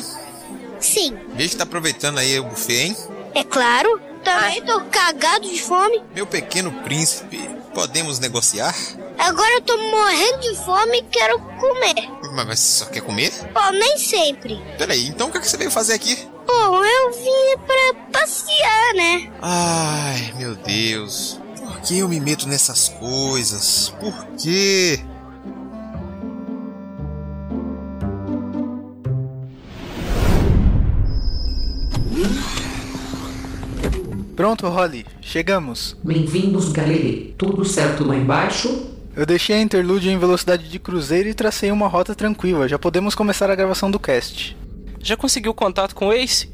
Sim. 0.80 1.14
Veja 1.34 1.50
que 1.50 1.56
tá 1.56 1.64
aproveitando 1.64 2.18
aí 2.18 2.38
o 2.38 2.44
buffet, 2.44 2.86
hein? 2.86 2.96
É 3.34 3.42
claro. 3.42 4.00
Também 4.22 4.62
tô 4.62 4.80
cagado 4.90 5.48
de 5.48 5.60
fome. 5.60 6.02
Meu 6.14 6.26
pequeno 6.26 6.72
príncipe, 6.82 7.48
podemos 7.76 8.18
negociar? 8.18 8.74
Agora 9.18 9.52
eu 9.52 9.60
tô 9.60 9.76
morrendo 9.76 10.40
de 10.40 10.56
fome 10.56 10.96
e 10.96 11.02
quero 11.02 11.38
comer. 11.38 12.10
Mas, 12.32 12.46
mas 12.46 12.58
só 12.58 12.86
quer 12.86 13.02
comer? 13.02 13.30
Pô, 13.52 13.70
nem 13.70 13.98
sempre. 13.98 14.58
Peraí, 14.78 15.06
então 15.08 15.28
o 15.28 15.30
que, 15.30 15.36
é 15.36 15.40
que 15.42 15.46
você 15.46 15.58
veio 15.58 15.70
fazer 15.70 15.92
aqui? 15.92 16.26
Bom, 16.46 16.82
eu 16.82 17.12
vim 17.12 17.62
pra 17.66 18.20
passear, 18.20 18.94
né? 18.94 19.30
Ai, 19.42 20.32
meu 20.38 20.54
Deus. 20.54 21.38
Por 21.58 21.78
que 21.82 21.98
eu 21.98 22.08
me 22.08 22.18
meto 22.18 22.48
nessas 22.48 22.88
coisas? 22.88 23.92
Por 24.00 24.26
quê? 24.38 25.04
Pronto, 34.36 34.68
Holly, 34.68 35.06
chegamos. 35.22 35.96
Bem-vindos, 36.04 36.68
Galilei. 36.68 37.34
Tudo 37.38 37.64
certo 37.64 38.04
lá 38.04 38.14
embaixo? 38.14 38.86
Eu 39.16 39.24
deixei 39.24 39.56
a 39.56 39.62
interlúdio 39.62 40.12
em 40.12 40.18
velocidade 40.18 40.68
de 40.68 40.78
cruzeiro 40.78 41.26
e 41.26 41.32
tracei 41.32 41.70
uma 41.70 41.88
rota 41.88 42.14
tranquila. 42.14 42.68
Já 42.68 42.78
podemos 42.78 43.14
começar 43.14 43.50
a 43.50 43.54
gravação 43.54 43.90
do 43.90 43.98
cast. 43.98 44.54
Já 45.00 45.16
conseguiu 45.16 45.54
contato 45.54 45.94
com 45.94 46.08
o 46.08 46.12
Ace? 46.12 46.50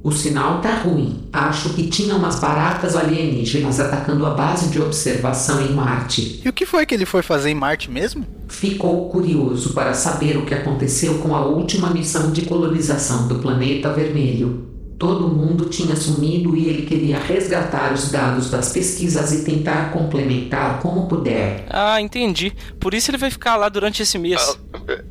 O 0.00 0.12
sinal 0.12 0.60
tá 0.60 0.76
ruim. 0.76 1.28
Acho 1.32 1.74
que 1.74 1.88
tinha 1.88 2.14
umas 2.14 2.38
baratas 2.38 2.94
alienígenas 2.94 3.80
atacando 3.80 4.24
a 4.24 4.30
base 4.30 4.68
de 4.68 4.80
observação 4.80 5.60
em 5.60 5.72
Marte. 5.72 6.40
E 6.44 6.48
o 6.48 6.52
que 6.52 6.64
foi 6.64 6.86
que 6.86 6.94
ele 6.94 7.04
foi 7.04 7.22
fazer 7.22 7.50
em 7.50 7.54
Marte 7.54 7.90
mesmo? 7.90 8.24
Ficou 8.46 9.08
curioso 9.08 9.74
para 9.74 9.92
saber 9.92 10.36
o 10.36 10.46
que 10.46 10.54
aconteceu 10.54 11.18
com 11.18 11.34
a 11.34 11.44
última 11.44 11.90
missão 11.90 12.30
de 12.30 12.42
colonização 12.42 13.26
do 13.26 13.40
planeta 13.40 13.92
vermelho. 13.92 14.77
Todo 14.98 15.28
mundo 15.28 15.66
tinha 15.66 15.94
sumido 15.94 16.56
e 16.56 16.68
ele 16.68 16.86
queria 16.86 17.18
resgatar 17.18 17.92
os 17.92 18.10
dados 18.10 18.50
das 18.50 18.72
pesquisas 18.72 19.32
e 19.32 19.44
tentar 19.44 19.92
complementar 19.92 20.80
como 20.80 21.06
puder. 21.06 21.66
Ah, 21.70 22.00
entendi. 22.00 22.52
Por 22.80 22.92
isso 22.94 23.10
ele 23.10 23.18
vai 23.18 23.30
ficar 23.30 23.56
lá 23.56 23.68
durante 23.68 24.02
esse 24.02 24.18
mês. 24.18 24.58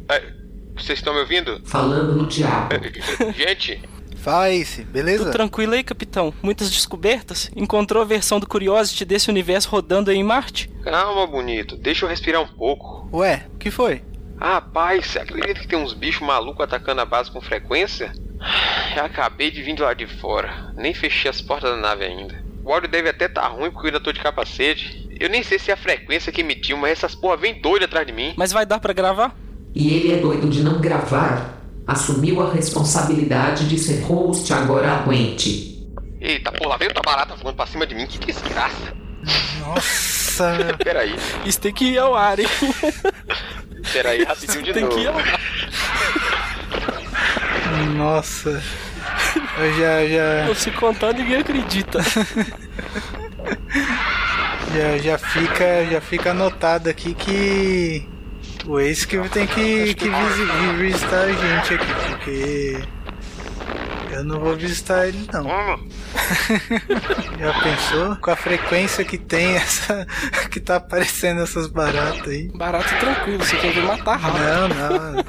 Ah, 0.09 0.21
vocês 0.75 0.99
estão 0.99 1.13
me 1.13 1.21
ouvindo? 1.21 1.61
Falando 1.63 2.15
no 2.15 2.27
diabo. 2.27 2.75
Gente, 3.35 3.79
Fala, 4.17 4.51
Ace, 4.51 4.83
beleza? 4.83 5.23
Tudo 5.23 5.31
tranquilo 5.31 5.73
aí, 5.73 5.83
capitão? 5.83 6.33
Muitas 6.43 6.69
descobertas? 6.69 7.49
Encontrou 7.55 8.03
a 8.03 8.05
versão 8.05 8.41
do 8.41 8.47
Curiosity 8.47 9.05
desse 9.05 9.29
universo 9.29 9.69
rodando 9.69 10.11
aí 10.11 10.17
em 10.17 10.23
Marte? 10.23 10.69
calma, 10.83 11.25
bonito. 11.25 11.77
Deixa 11.77 12.03
eu 12.03 12.09
respirar 12.09 12.41
um 12.41 12.47
pouco. 12.47 13.07
Ué, 13.13 13.45
o 13.53 13.57
que 13.57 13.71
foi? 13.71 14.01
Ah, 14.39 14.55
rapaz, 14.55 15.05
você 15.07 15.19
acredita 15.19 15.61
que 15.61 15.67
tem 15.67 15.79
uns 15.79 15.93
bichos 15.93 16.25
malucos 16.27 16.61
atacando 16.61 16.99
a 16.99 17.05
base 17.05 17.31
com 17.31 17.39
frequência? 17.39 18.11
Eu 18.95 19.05
acabei 19.05 19.51
de 19.51 19.61
vir 19.61 19.75
de 19.75 19.81
lá 19.81 19.93
de 19.93 20.07
fora. 20.07 20.71
Nem 20.75 20.93
fechei 20.93 21.29
as 21.29 21.41
portas 21.41 21.69
da 21.71 21.77
nave 21.77 22.03
ainda. 22.05 22.35
O 22.63 22.71
áudio 22.73 22.89
deve 22.89 23.09
até 23.09 23.27
tá 23.27 23.47
ruim 23.47 23.71
porque 23.71 23.87
eu 23.87 23.91
ainda 23.91 23.99
tô 23.99 24.11
de 24.11 24.19
capacete. 24.19 25.07
Eu 25.19 25.29
nem 25.29 25.41
sei 25.43 25.57
se 25.57 25.71
é 25.71 25.73
a 25.73 25.77
frequência 25.77 26.31
que 26.31 26.41
emitiu, 26.41 26.77
mas 26.77 26.91
essas 26.91 27.15
porra 27.15 27.37
vem 27.37 27.59
doida 27.61 27.85
atrás 27.85 28.05
de 28.05 28.13
mim. 28.13 28.33
Mas 28.37 28.51
vai 28.51 28.65
dar 28.65 28.79
pra 28.79 28.93
gravar? 28.93 29.35
E 29.73 29.93
ele 29.93 30.13
é 30.13 30.17
doido 30.17 30.47
de 30.49 30.61
não 30.61 30.79
gravar. 30.79 31.55
Assumiu 31.85 32.41
a 32.41 32.51
responsabilidade 32.51 33.67
de 33.67 33.77
ser 33.79 34.01
host 34.03 34.51
agora 34.53 34.91
aguente. 34.91 35.87
Eita, 36.19 36.51
porra, 36.51 36.71
lá 36.71 36.77
veio 36.77 36.91
outra 36.91 37.01
barata 37.03 37.35
voando 37.35 37.55
pra 37.55 37.65
cima 37.65 37.85
de 37.87 37.95
mim. 37.95 38.05
Que 38.05 38.19
desgraça. 38.19 38.93
Nossa. 39.59 40.57
Peraí, 40.83 41.15
Isso 41.45 41.59
tem 41.59 41.73
que 41.73 41.85
ir 41.93 41.97
ao 41.97 42.13
ar, 42.15 42.37
hein? 42.39 42.45
peraí, 43.91 44.23
rapidinho 44.23 44.63
de 44.63 44.73
tem 44.73 44.83
novo. 44.83 44.95
que 44.95 45.01
ir 45.01 45.07
ao 45.07 45.17
ar. 45.17 45.39
Nossa. 47.95 48.61
Eu 49.57 49.73
já, 49.73 50.05
já, 50.47 50.55
Se 50.55 50.71
contar, 50.71 51.13
ninguém 51.13 51.37
acredita. 51.37 51.99
já, 54.73 54.97
já 54.97 55.17
fica, 55.17 55.85
já 55.89 56.01
fica 56.01 56.31
anotado 56.31 56.89
aqui 56.89 57.13
que 57.13 58.07
o 58.65 58.79
Ace 58.79 59.07
que 59.07 59.17
tem 59.29 59.47
que, 59.47 59.93
que 59.95 60.09
visi- 60.09 60.73
visitar 60.77 61.21
a 61.21 61.31
gente 61.31 61.73
aqui, 61.73 61.93
porque 62.09 62.83
eu 64.11 64.23
não 64.23 64.39
vou 64.39 64.55
visitar 64.55 65.07
ele 65.07 65.27
não. 65.31 65.45
Já 67.39 67.53
pensou? 67.61 68.15
Com 68.15 68.31
a 68.31 68.35
frequência 68.35 69.05
que 69.05 69.17
tem 69.17 69.55
essa. 69.55 70.07
que 70.49 70.59
tá 70.59 70.77
aparecendo 70.77 71.43
essas 71.43 71.67
baratas 71.67 72.27
aí. 72.27 72.49
Barato 72.53 72.89
tranquilo, 72.99 73.43
você 73.43 73.55
quer 73.57 73.73
ver 73.73 73.83
matar 73.83 74.17
rato. 74.17 74.37
Não, 74.39 74.67
não. 74.67 75.23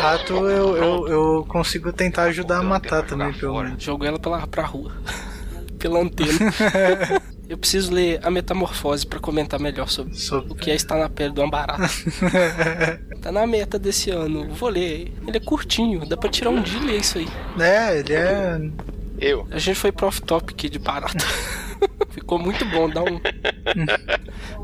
Rato 0.00 0.32
eu, 0.32 0.76
eu, 0.76 1.08
eu 1.08 1.46
consigo 1.48 1.92
tentar 1.92 2.24
ajudar 2.24 2.58
a 2.58 2.62
matar 2.62 3.02
também, 3.02 3.32
pelo 3.32 3.62
menos. 3.62 3.82
Jogo 3.82 4.04
ela 4.04 4.18
pela, 4.18 4.46
pra 4.46 4.64
rua. 4.64 4.92
Pela 5.78 6.00
antena. 6.00 6.28
Eu 7.48 7.56
preciso 7.56 7.94
ler 7.94 8.20
a 8.22 8.30
metamorfose 8.30 9.06
pra 9.06 9.18
comentar 9.18 9.58
melhor 9.58 9.88
sobre, 9.88 10.12
o 10.50 10.54
que 10.54 10.70
é 10.70 10.74
estar 10.74 10.98
na 10.98 11.08
pele 11.08 11.32
de 11.32 11.40
uma 11.40 11.48
barata. 11.48 11.88
tá 13.22 13.32
na 13.32 13.46
meta 13.46 13.78
desse 13.78 14.10
ano. 14.10 14.52
Vou 14.52 14.68
ler. 14.68 15.14
Ele 15.26 15.36
é 15.36 15.40
curtinho, 15.40 16.06
dá 16.06 16.14
pra 16.14 16.28
tirar 16.28 16.50
um 16.50 16.60
dia 16.60 16.78
e 16.78 16.84
ler 16.84 17.00
isso 17.00 17.16
aí. 17.16 17.26
É, 17.58 18.00
ele 18.00 18.12
é. 18.12 18.60
Eu. 19.18 19.48
A 19.50 19.58
gente 19.58 19.76
foi 19.76 19.90
pro 19.90 20.08
off-topic 20.08 20.68
de 20.68 20.78
barata. 20.78 21.24
Ficou 22.10 22.38
muito 22.38 22.66
bom, 22.66 22.90
dá 22.90 23.02
um. 23.02 23.18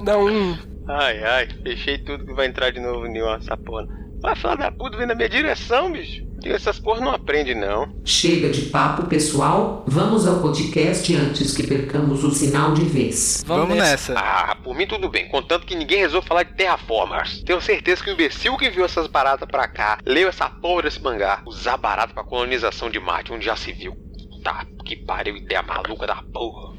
dá 0.05 0.19
um. 0.19 0.59
Ai, 0.87 1.25
ai, 1.25 1.49
fechei 1.63 1.97
tudo 1.97 2.27
que 2.27 2.35
vai 2.35 2.49
entrar 2.49 2.71
de 2.71 2.81
novo 2.81 3.07
em 3.07 3.23
uma 3.23 3.41
sapona. 3.41 4.04
Vai 4.25 4.35
falar 4.35 4.55
da 4.55 4.73
puta 4.73 4.97
vem 4.97 5.07
na 5.07 5.15
minha 5.15 5.29
direção, 5.29 5.93
bicho. 5.93 6.25
Essas 6.47 6.79
porra 6.81 6.99
não 6.99 7.11
aprende, 7.11 7.55
não. 7.55 7.95
Chega 8.07 8.49
de 8.49 8.63
papo 8.71 9.07
pessoal, 9.07 9.85
vamos 9.87 10.27
ao 10.27 10.41
podcast 10.41 11.15
antes 11.15 11.55
que 11.55 11.67
percamos 11.67 12.25
o 12.25 12.31
sinal 12.31 12.73
de 12.73 12.87
vez. 12.87 13.45
Vamos 13.47 13.77
nessa. 13.77 14.15
Ah, 14.17 14.57
por 14.65 14.75
mim 14.75 14.87
tudo 14.87 15.11
bem, 15.11 15.29
contanto 15.29 15.67
que 15.67 15.77
ninguém 15.77 15.99
resolve 15.99 16.27
falar 16.27 16.45
de 16.45 16.55
Terraformers. 16.55 17.43
Tenho 17.43 17.61
certeza 17.61 18.03
que 18.03 18.09
o 18.09 18.15
imbecil 18.15 18.57
que 18.57 18.67
enviou 18.67 18.87
essas 18.87 19.07
baratas 19.07 19.47
pra 19.47 19.69
cá 19.69 19.99
leu 20.07 20.27
essa 20.27 20.49
porra 20.49 20.85
desse 20.85 21.03
mangá. 21.03 21.43
Usar 21.45 21.77
barata 21.77 22.15
pra 22.15 22.25
colonização 22.25 22.89
de 22.89 22.99
Marte, 22.99 23.31
onde 23.31 23.45
já 23.45 23.57
se 23.57 23.75
viu. 23.75 23.95
Tá, 24.43 24.65
que 24.87 24.97
pariu, 24.97 25.37
ideia 25.37 25.63
maluca 25.63 26.07
da 26.07 26.17
porra. 26.33 26.73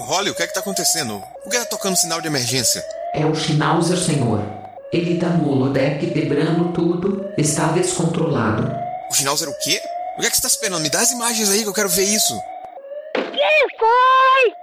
Holly, 0.00 0.30
o 0.30 0.34
que 0.34 0.42
é 0.42 0.46
que 0.46 0.52
tá 0.52 0.60
acontecendo? 0.60 1.22
Por 1.42 1.50
que 1.50 1.58
tá 1.58 1.64
tocando 1.64 1.96
sinal 1.96 2.20
de 2.20 2.26
emergência? 2.26 2.84
É 3.14 3.24
o 3.24 3.34
Schnauzer, 3.34 3.96
senhor. 3.96 4.40
Ele 4.92 5.18
tá 5.18 5.28
no 5.28 5.50
holodeck 5.50 6.10
quebrando 6.10 6.72
tudo, 6.72 7.32
está 7.38 7.68
descontrolado. 7.68 8.70
O 9.10 9.14
Schnauzer 9.14 9.48
o 9.48 9.58
quê? 9.58 9.80
O 10.16 10.20
que 10.20 10.26
é 10.26 10.30
que 10.30 10.36
você 10.36 10.42
tá 10.42 10.48
esperando? 10.48 10.82
Me 10.82 10.90
dá 10.90 11.00
as 11.00 11.12
imagens 11.12 11.50
aí 11.50 11.62
que 11.62 11.68
eu 11.68 11.74
quero 11.74 11.88
ver 11.88 12.04
isso. 12.04 12.38
Quem 13.14 13.78
foi? 13.78 14.54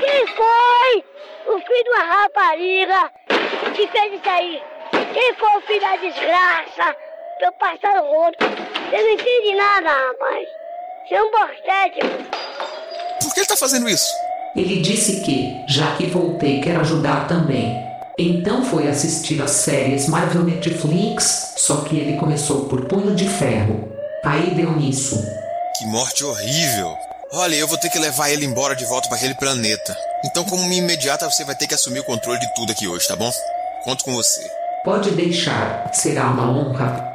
Quem 0.00 0.26
foi? 0.28 1.04
O 1.46 1.60
filho 1.60 1.84
de 1.84 1.90
uma 1.90 2.04
rapariga 2.04 3.10
que 3.74 3.86
fez 3.88 4.14
isso 4.14 4.28
aí? 4.28 4.62
Quem 5.12 5.34
foi 5.34 5.56
o 5.56 5.60
filho 5.62 5.80
da 5.80 5.96
desgraça? 5.96 6.96
Tô 7.40 7.52
passando 7.58 8.06
rodo. 8.06 8.36
Eu 8.92 9.02
não 9.02 9.10
entendi 9.10 9.54
nada, 9.56 9.88
rapaz. 9.90 10.48
Você 11.08 11.14
é 11.14 11.22
um 11.22 11.30
bostete. 11.30 12.00
Por 13.22 13.34
que 13.34 13.40
ele 13.40 13.46
tá 13.46 13.56
fazendo 13.56 13.88
isso? 13.88 14.27
Ele 14.56 14.80
disse 14.80 15.20
que, 15.20 15.62
já 15.68 15.94
que 15.96 16.06
voltei, 16.06 16.60
quer 16.60 16.76
ajudar 16.76 17.28
também. 17.28 17.86
Então 18.18 18.64
foi 18.64 18.88
assistir 18.88 19.40
as 19.40 19.52
séries 19.52 20.08
Marvel 20.08 20.42
Netflix, 20.42 21.54
só 21.56 21.82
que 21.82 21.96
ele 21.96 22.16
começou 22.16 22.64
por 22.64 22.86
Punho 22.86 23.14
de 23.14 23.28
Ferro. 23.28 23.92
Aí 24.24 24.54
deu 24.54 24.72
nisso. 24.72 25.24
Que 25.78 25.86
morte 25.86 26.24
horrível. 26.24 26.96
Olha, 27.32 27.54
eu 27.54 27.68
vou 27.68 27.78
ter 27.78 27.90
que 27.90 27.98
levar 27.98 28.30
ele 28.30 28.44
embora 28.44 28.74
de 28.74 28.84
volta 28.86 29.06
para 29.08 29.18
aquele 29.18 29.34
planeta. 29.34 29.96
Então, 30.24 30.42
como 30.44 30.66
minha 30.66 30.82
imediata, 30.82 31.30
você 31.30 31.44
vai 31.44 31.54
ter 31.54 31.66
que 31.66 31.74
assumir 31.74 32.00
o 32.00 32.04
controle 32.04 32.40
de 32.40 32.54
tudo 32.54 32.72
aqui 32.72 32.88
hoje, 32.88 33.06
tá 33.06 33.14
bom? 33.14 33.30
Conto 33.84 34.02
com 34.04 34.12
você. 34.12 34.50
Pode 34.82 35.10
deixar, 35.10 35.90
será 35.92 36.30
uma 36.30 36.50
honra. 36.50 37.12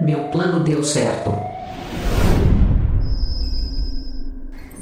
Meu 0.00 0.24
plano 0.30 0.64
deu 0.64 0.82
certo. 0.82 1.51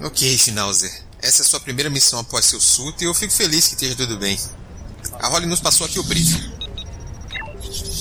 Ok, 0.03 0.39
Schnauzer. 0.39 0.91
Essa 1.21 1.43
é 1.43 1.45
a 1.45 1.49
sua 1.49 1.61
primeira 1.61 1.91
missão 1.91 2.21
após 2.21 2.47
seu 2.47 2.59
surto 2.59 3.05
e 3.05 3.07
eu 3.07 3.13
fico 3.13 3.35
feliz 3.35 3.69
que 3.69 3.75
esteja 3.75 3.95
tudo 3.95 4.17
bem. 4.17 4.39
A 5.19 5.29
Holly 5.29 5.45
nos 5.45 5.61
passou 5.61 5.87
aqui 5.87 5.99
o 5.99 6.03
briefing. 6.03 6.51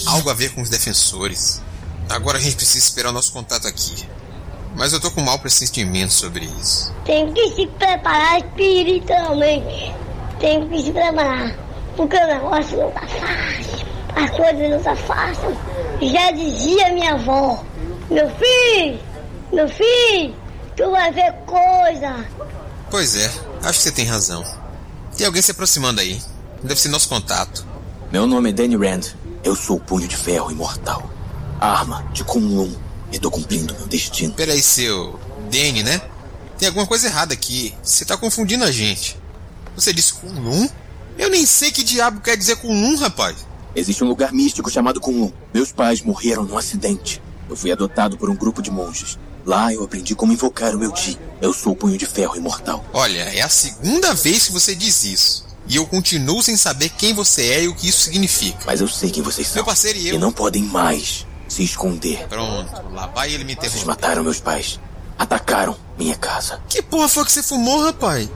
Algo 0.06 0.30
a 0.30 0.34
ver 0.34 0.54
com 0.54 0.62
os 0.62 0.70
defensores. 0.70 1.62
Agora 2.08 2.38
a 2.38 2.42
gente 2.42 2.56
precisa 2.56 2.86
esperar 2.86 3.10
o 3.10 3.12
nosso 3.12 3.34
contato 3.34 3.68
aqui. 3.68 4.08
Mas 4.78 4.94
eu 4.94 5.02
tô 5.02 5.12
com 5.12 5.20
um 5.20 5.26
mau 5.26 5.40
pressentimento 5.40 6.14
sobre 6.14 6.46
isso. 6.46 6.94
Tem 7.04 7.34
que 7.34 7.56
se 7.56 7.68
preparar 7.68 8.40
espiritualmente. 8.40 9.94
Tem 10.40 10.70
que 10.70 10.84
se 10.84 10.92
preparar. 10.92 11.54
Porque 11.98 12.16
o 12.16 12.28
negócio 12.28 12.78
não 12.78 12.92
tá 12.92 13.02
fácil. 13.02 13.86
As 14.16 14.30
coisas 14.32 14.70
não 14.70 14.82
tá 14.82 14.96
fácil. 14.96 15.58
Já 16.02 16.32
dizia 16.32 16.94
minha 16.94 17.16
avó. 17.16 17.62
Meu 18.10 18.30
filho, 18.38 19.00
meu 19.52 19.68
filho, 19.68 20.34
tu 20.80 20.90
vai 20.92 21.12
ver 21.12 21.34
coisa. 21.46 22.26
Pois 22.90 23.14
é, 23.14 23.26
acho 23.64 23.80
que 23.80 23.84
você 23.84 23.92
tem 23.92 24.06
razão. 24.06 24.44
Tem 25.18 25.28
alguém 25.28 25.42
se 25.42 25.52
aproximando 25.52 26.00
aí. 26.00 26.22
Deve 26.64 26.80
ser 26.80 26.88
nosso 26.88 27.10
contato. 27.10 27.66
Meu 28.12 28.26
nome 28.26 28.50
é 28.50 28.54
Danny 28.54 28.78
Rand. 28.78 29.14
Eu 29.44 29.56
sou 29.56 29.76
o 29.76 29.80
Punho 29.80 30.08
de 30.08 30.16
Ferro 30.16 30.50
Imortal. 30.50 31.12
Arma 31.60 32.08
de 32.14 32.24
Kunlun. 32.24 32.74
E 33.12 33.20
tô 33.20 33.30
cumprindo 33.30 33.74
meu 33.74 33.88
destino. 33.88 34.34
Peraí, 34.34 34.62
seu. 34.62 35.20
Danny, 35.52 35.84
né? 35.84 36.02
Tem 36.58 36.70
alguma 36.70 36.88
coisa 36.88 37.08
errada 37.08 37.34
aqui. 37.34 37.76
Você 37.84 38.06
tá 38.06 38.16
confundindo 38.16 38.64
a 38.64 38.72
gente. 38.72 39.18
Você 39.76 39.92
disse 39.92 40.14
Kunlun? 40.14 40.70
Eu 41.18 41.30
nem 41.30 41.46
sei 41.46 41.72
que 41.72 41.84
diabo 41.84 42.22
quer 42.22 42.38
dizer 42.38 42.56
Kunlun, 42.56 42.96
rapaz. 42.96 43.36
Existe 43.76 44.04
um 44.04 44.08
lugar 44.08 44.32
místico 44.32 44.70
chamado 44.70 45.02
Kunlun. 45.02 45.32
Meus 45.54 45.74
pais 45.74 46.02
morreram 46.02 46.44
num 46.44 46.58
acidente. 46.58 47.22
Eu 47.50 47.58
fui 47.58 47.70
adotado 47.72 48.18
por 48.18 48.30
um 48.30 48.36
grupo 48.36 48.62
de 48.62 48.72
monges. 48.72 49.18
Lá 49.50 49.74
eu 49.74 49.84
aprendi 49.84 50.14
como 50.14 50.32
invocar 50.32 50.76
o 50.76 50.78
meu 50.78 50.92
Ti. 50.92 51.18
Eu 51.42 51.52
sou 51.52 51.74
o 51.74 51.76
Punho 51.76 51.98
de 51.98 52.06
Ferro 52.06 52.36
Imortal. 52.36 52.86
Olha, 52.94 53.22
é 53.36 53.42
a 53.42 53.50
segunda 53.50 54.14
vez 54.14 54.46
que 54.46 54.54
você 54.54 54.76
diz 54.76 55.04
isso. 55.04 55.44
E 55.68 55.76
eu 55.76 55.88
continuo 55.88 56.44
sem 56.44 56.56
saber 56.56 56.90
quem 56.90 57.16
você 57.16 57.54
é 57.54 57.64
e 57.64 57.68
o 57.68 57.74
que 57.74 57.90
isso 57.90 58.02
significa. 58.02 58.60
Mas 58.68 58.80
eu 58.80 58.88
sei 58.88 59.10
quem 59.10 59.24
vocês 59.24 59.48
são. 59.48 59.56
Meu 59.56 59.66
parceiro 59.66 59.98
e 59.98 60.10
eu. 60.10 60.16
E 60.16 60.18
não 60.20 60.32
podem 60.32 60.62
mais 60.62 61.26
se 61.48 61.64
esconder. 61.64 62.28
Pronto, 62.28 62.72
lá 62.92 63.08
vai 63.08 63.34
ele 63.34 63.44
me 63.44 63.54
interromper. 63.54 63.72
Vocês 63.72 63.84
mataram 63.86 64.22
meus 64.22 64.40
pais. 64.40 64.80
Atacaram 65.18 65.76
minha 65.98 66.16
casa. 66.16 66.62
Que 66.70 66.84
porra 66.84 67.08
foi 67.08 67.26
que 67.26 67.32
você 67.32 67.42
fumou, 67.42 67.84
rapaz? 67.84 68.30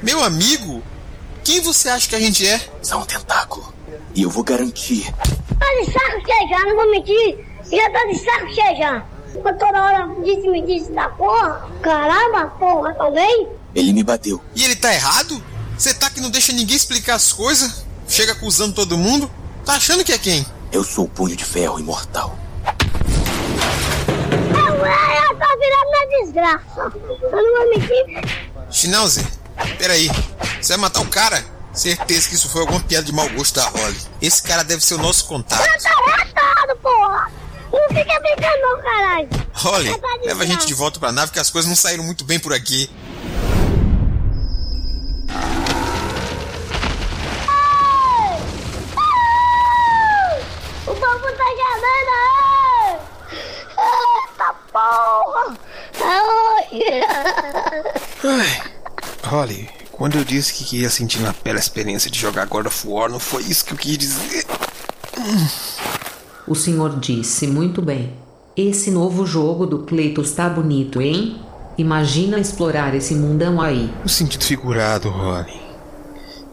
Meu 0.00 0.22
amigo? 0.22 0.80
Quem 1.42 1.60
você 1.60 1.88
acha 1.88 2.08
que 2.08 2.14
a 2.14 2.20
gente 2.20 2.46
é? 2.46 2.70
São 2.80 3.00
um 3.00 3.04
tentáculo. 3.04 3.74
E 4.14 4.22
eu 4.22 4.30
vou 4.30 4.44
garantir. 4.44 5.12
Tá 5.12 5.66
de 5.80 5.92
saco 5.92 6.24
cheio 6.24 6.48
já, 6.48 6.66
não 6.66 6.76
vou 6.76 6.88
mentir. 6.88 7.44
Já 7.68 7.90
tá 7.90 8.06
de 8.06 8.16
saco 8.16 8.54
cheio 8.54 8.76
já. 8.76 9.09
Mas 9.42 9.58
toda 9.58 9.82
hora 9.82 10.08
disse, 10.24 10.48
me 10.48 10.62
disse 10.62 10.92
da 10.92 11.08
porra. 11.08 11.68
Caramba, 11.82 12.46
porra, 12.58 12.94
também. 12.94 13.48
Ele 13.74 13.92
me 13.92 14.02
bateu. 14.02 14.42
E 14.54 14.64
ele 14.64 14.76
tá 14.76 14.92
errado? 14.92 15.42
Você 15.78 15.94
tá 15.94 16.10
que 16.10 16.20
não 16.20 16.30
deixa 16.30 16.52
ninguém 16.52 16.76
explicar 16.76 17.14
as 17.14 17.32
coisas? 17.32 17.84
Chega 18.08 18.32
acusando 18.32 18.74
todo 18.74 18.98
mundo? 18.98 19.30
Tá 19.64 19.74
achando 19.74 20.04
que 20.04 20.12
é 20.12 20.18
quem? 20.18 20.44
Eu 20.72 20.84
sou 20.84 21.04
o 21.04 21.08
Punho 21.08 21.36
de 21.36 21.44
Ferro 21.44 21.78
Imortal. 21.78 22.36
Eu, 24.52 24.76
eu 24.76 25.38
tô 25.38 25.58
virando 25.58 25.90
minha 25.90 26.24
desgraça. 26.24 26.92
Eu 27.22 27.30
não 27.30 27.56
vou 27.56 27.70
mentir. 27.70 28.40
Schnauzer, 28.70 29.26
peraí. 29.78 30.10
Você 30.60 30.72
vai 30.72 30.82
matar 30.82 31.00
o 31.00 31.06
cara? 31.06 31.44
Certeza 31.72 32.28
que 32.28 32.34
isso 32.34 32.48
foi 32.48 32.62
alguma 32.62 32.80
piada 32.80 33.06
de 33.06 33.12
mau 33.12 33.28
gosto 33.30 33.54
da 33.54 33.68
Holly. 33.68 33.96
Esse 34.20 34.42
cara 34.42 34.64
deve 34.64 34.84
ser 34.84 34.94
o 34.94 34.98
nosso 34.98 35.24
contato. 35.26 35.62
Eu 35.64 35.82
tô 35.82 36.10
retado, 36.10 36.76
porra. 36.82 37.30
Não 37.72 37.88
fica 37.88 38.20
brincando 38.20 38.60
não, 38.62 38.82
caralho. 38.82 39.28
Holly, 39.52 40.00
leva 40.24 40.42
a 40.42 40.46
gente 40.46 40.66
de 40.66 40.74
volta 40.74 40.98
pra 40.98 41.12
nave 41.12 41.32
que 41.32 41.38
as 41.38 41.50
coisas 41.50 41.68
não 41.68 41.76
saíram 41.76 42.04
muito 42.04 42.24
bem 42.24 42.38
por 42.38 42.52
aqui. 42.52 42.90
Tá! 55.98 56.20
Ai, 58.24 58.62
Holly, 59.24 59.68
quando 59.92 60.16
eu 60.18 60.24
disse 60.24 60.52
que 60.52 60.80
ia 60.80 60.90
sentir 60.90 61.20
na 61.20 61.32
pele 61.32 61.58
a 61.58 61.60
experiência 61.60 62.10
de 62.10 62.18
jogar 62.18 62.46
God 62.46 62.66
of 62.66 62.86
War, 62.86 63.08
não 63.10 63.20
foi 63.20 63.42
isso 63.42 63.64
que 63.64 63.72
eu 63.72 63.78
quis 63.78 63.98
dizer. 63.98 64.46
O 66.50 66.54
senhor 66.56 66.98
disse 66.98 67.46
muito 67.46 67.80
bem. 67.80 68.12
Esse 68.56 68.90
novo 68.90 69.24
jogo 69.24 69.66
do 69.66 69.84
Cleitos 69.84 70.32
tá 70.32 70.48
bonito, 70.48 71.00
hein? 71.00 71.40
Imagina 71.78 72.40
explorar 72.40 72.92
esse 72.92 73.14
mundão 73.14 73.60
aí. 73.60 73.88
No 74.02 74.08
sentido 74.08 74.42
figurado, 74.42 75.08
Holly. 75.10 75.60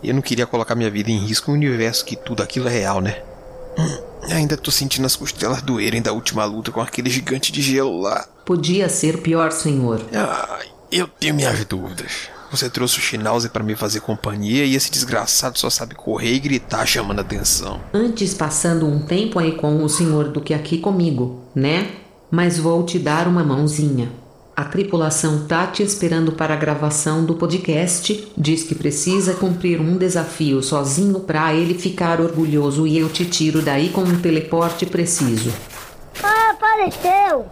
Eu 0.04 0.14
não 0.14 0.22
queria 0.22 0.46
colocar 0.46 0.76
minha 0.76 0.92
vida 0.92 1.10
em 1.10 1.18
risco 1.18 1.50
no 1.50 1.58
universo 1.58 2.06
que 2.06 2.16
tudo 2.16 2.44
aquilo 2.44 2.68
é 2.68 2.72
real, 2.72 3.02
né? 3.02 3.24
Hum, 3.76 3.98
ainda 4.30 4.56
tô 4.56 4.70
sentindo 4.70 5.08
as 5.08 5.16
costelas 5.16 5.64
doerem 5.64 6.00
da 6.00 6.14
última 6.14 6.46
luta 6.46 6.72
com 6.72 6.80
aquele 6.80 7.10
gigante 7.10 7.52
de 7.52 7.64
gelo 7.64 8.00
lá. 8.00 8.24
Podia 8.46 8.88
ser 8.90 9.24
pior, 9.24 9.52
senhor. 9.52 10.00
Ai, 10.14 10.68
eu 10.92 11.08
tenho 11.08 11.34
minhas 11.34 11.66
dúvidas. 11.66 12.30
Você 12.50 12.70
trouxe 12.70 12.98
o 12.98 13.02
Schnauzer 13.02 13.52
para 13.52 13.64
me 13.64 13.76
fazer 13.76 14.00
companhia 14.00 14.64
e 14.66 14.76
esse 14.76 14.90
desgraçado 14.90 15.60
só 15.60 15.70
sabe 15.70 15.96
correr 15.96 16.34
e 16.34 16.40
gritar 16.40 16.86
chamando 16.86 17.20
atenção. 17.20 17.82
Antes 17.94 18.34
passando 18.34 18.88
um 18.88 19.00
tempo 19.00 19.38
aí 19.38 19.54
com 19.54 19.84
o 19.84 19.90
senhor 19.90 20.30
do 20.30 20.40
que 20.40 20.54
aqui 20.54 20.78
comigo, 20.78 21.42
né? 21.54 21.92
Mas 22.32 22.58
vou 22.58 22.84
te 22.84 22.98
dar 23.00 23.28
uma 23.28 23.44
mãozinha. 23.44 24.12
A 24.56 24.64
tripulação 24.64 25.46
tá 25.46 25.68
te 25.68 25.84
esperando 25.84 26.32
para 26.32 26.56
a 26.56 26.58
gravação 26.58 27.24
do 27.24 27.36
podcast. 27.36 28.32
Diz 28.36 28.64
que 28.64 28.74
precisa 28.74 29.36
cumprir 29.36 29.80
um 29.80 29.98
desafio 29.98 30.64
sozinho 30.64 31.20
para 31.20 31.54
ele 31.54 31.76
ficar 31.76 32.20
orgulhoso 32.20 32.88
e 32.88 32.98
eu 32.98 33.08
te 33.08 33.24
tiro 33.26 33.62
daí 33.62 33.90
com 33.90 34.02
um 34.02 34.20
teleporte 34.20 34.86
preciso. 34.86 35.54
Ah, 36.24 36.52
apareceu! 36.52 37.46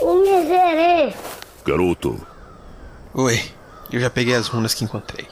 O 0.00 0.14
miserê! 0.22 1.12
Garoto, 1.66 2.16
Oi, 3.14 3.40
eu 3.90 4.00
já 4.00 4.10
peguei 4.10 4.34
as 4.34 4.48
runas 4.48 4.74
que 4.74 4.84
encontrei. 4.84 5.26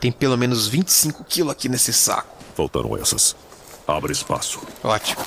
Tem 0.00 0.10
pelo 0.10 0.36
menos 0.36 0.66
25 0.66 1.24
quilos 1.24 1.52
aqui 1.52 1.68
nesse 1.68 1.92
saco. 1.92 2.36
faltaram 2.54 2.96
essas. 2.96 3.36
Abre 3.86 4.12
espaço. 4.12 4.60
Ótimo. 4.82 5.22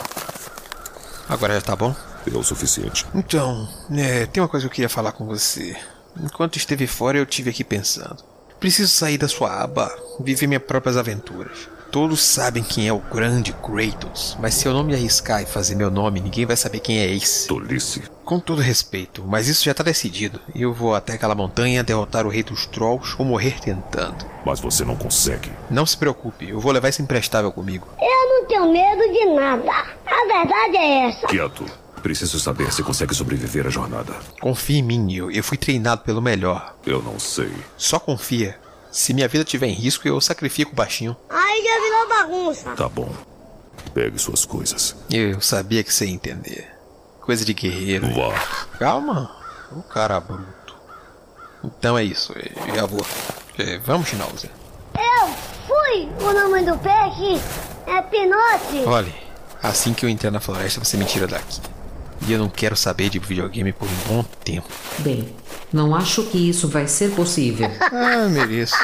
Agora 1.27 1.55
já 1.55 1.61
tá 1.61 1.75
bom? 1.75 1.95
É 2.25 2.37
o 2.37 2.43
suficiente. 2.43 3.05
Então, 3.13 3.67
é, 3.91 4.25
tem 4.25 4.41
uma 4.41 4.47
coisa 4.47 4.65
que 4.65 4.71
eu 4.71 4.75
queria 4.75 4.89
falar 4.89 5.11
com 5.11 5.25
você. 5.25 5.75
Enquanto 6.21 6.57
esteve 6.57 6.87
fora, 6.87 7.17
eu 7.17 7.25
tive 7.25 7.49
aqui 7.49 7.63
pensando. 7.63 8.23
Preciso 8.59 8.89
sair 8.89 9.17
da 9.17 9.27
sua 9.27 9.61
aba, 9.61 9.93
viver 10.19 10.47
minhas 10.47 10.63
próprias 10.63 10.95
aventuras. 10.95 11.67
Todos 11.93 12.23
sabem 12.23 12.63
quem 12.63 12.87
é 12.87 12.91
o 12.91 12.97
grande 12.97 13.53
Kratos, 13.53 14.35
mas 14.41 14.55
se 14.55 14.67
eu 14.67 14.73
não 14.73 14.83
me 14.83 14.95
arriscar 14.95 15.43
e 15.43 15.45
fazer 15.45 15.75
meu 15.75 15.91
nome, 15.91 16.19
ninguém 16.19 16.43
vai 16.43 16.55
saber 16.55 16.79
quem 16.79 16.97
é 16.97 17.05
Ace. 17.05 17.47
Tolice. 17.47 18.01
Com 18.25 18.39
todo 18.39 18.63
respeito, 18.63 19.23
mas 19.27 19.47
isso 19.47 19.63
já 19.63 19.75
tá 19.75 19.83
decidido. 19.83 20.41
Eu 20.55 20.73
vou 20.73 20.95
até 20.95 21.13
aquela 21.13 21.35
montanha 21.35 21.83
derrotar 21.83 22.25
o 22.25 22.29
rei 22.29 22.41
dos 22.41 22.65
Trolls 22.65 23.13
ou 23.19 23.23
morrer 23.23 23.61
tentando. 23.61 24.25
Mas 24.43 24.59
você 24.59 24.83
não 24.83 24.95
consegue. 24.95 25.51
Não 25.69 25.85
se 25.85 25.95
preocupe, 25.95 26.49
eu 26.49 26.59
vou 26.59 26.71
levar 26.71 26.89
esse 26.89 26.99
imprestável 26.99 27.51
comigo. 27.51 27.87
Eu 28.01 28.27
não 28.27 28.47
tenho 28.47 28.71
medo 28.73 29.13
de 29.13 29.25
nada. 29.25 29.71
A 30.07 30.25
verdade 30.25 30.75
é 30.75 31.09
essa. 31.09 31.27
Quieto. 31.27 31.63
Preciso 32.01 32.39
saber 32.39 32.73
se 32.73 32.81
consegue 32.81 33.13
sobreviver 33.13 33.67
à 33.67 33.69
jornada. 33.69 34.13
Confie 34.41 34.79
em 34.79 34.83
mim, 34.83 35.13
eu, 35.13 35.29
eu 35.29 35.43
fui 35.43 35.57
treinado 35.57 36.01
pelo 36.01 36.23
melhor. 36.23 36.75
Eu 36.87 37.03
não 37.03 37.19
sei. 37.19 37.51
Só 37.77 37.99
confia. 37.99 38.57
Se 38.93 39.11
minha 39.11 39.27
vida 39.27 39.43
tiver 39.43 39.65
em 39.65 39.73
risco, 39.73 40.07
eu 40.07 40.21
sacrifico 40.21 40.71
o 40.71 40.75
baixinho. 40.75 41.17
Aí 41.27 41.63
já 41.63 41.81
virou 41.81 42.09
bagunça. 42.09 42.75
Tá 42.75 42.87
bom. 42.87 43.11
Pegue 43.91 44.19
suas 44.19 44.45
coisas. 44.45 44.95
Eu 45.11 45.41
sabia 45.41 45.83
que 45.83 45.91
você 45.91 46.05
ia 46.05 46.13
entender. 46.13 46.69
Coisa 47.19 47.43
de 47.43 47.55
guerreiro. 47.55 48.07
Vá. 48.13 48.31
Calma. 48.77 49.35
O 49.71 49.81
cara 49.81 50.19
bruto. 50.19 50.75
Então 51.63 51.97
é 51.97 52.03
isso, 52.03 52.33
eu 52.67 52.75
já 52.75 52.85
vou. 52.85 53.03
É, 53.57 53.79
Vamos, 53.79 54.09
Schnauzer. 54.09 54.51
Eu 54.95 55.27
fui! 55.65 56.07
O 56.23 56.31
nome 56.31 56.63
do 56.63 56.77
peixe 56.77 57.41
é 57.87 57.99
Pinote. 58.03 58.85
Olhe, 58.85 59.15
assim 59.63 59.91
que 59.91 60.05
eu 60.05 60.09
entrar 60.09 60.29
na 60.29 60.39
floresta, 60.39 60.83
você 60.83 60.97
me 60.97 61.05
tira 61.05 61.25
daqui. 61.25 61.61
E 62.25 62.31
eu 62.31 62.39
não 62.39 62.49
quero 62.49 62.75
saber 62.75 63.09
de 63.09 63.19
videogame 63.19 63.73
por 63.73 63.87
um 63.87 64.07
bom 64.07 64.23
tempo. 64.43 64.67
Bem, 64.99 65.27
não 65.71 65.93
acho 65.93 66.23
que 66.23 66.49
isso 66.49 66.67
vai 66.67 66.87
ser 66.87 67.11
possível. 67.11 67.69
ah, 67.91 68.29
mereço. 68.29 68.75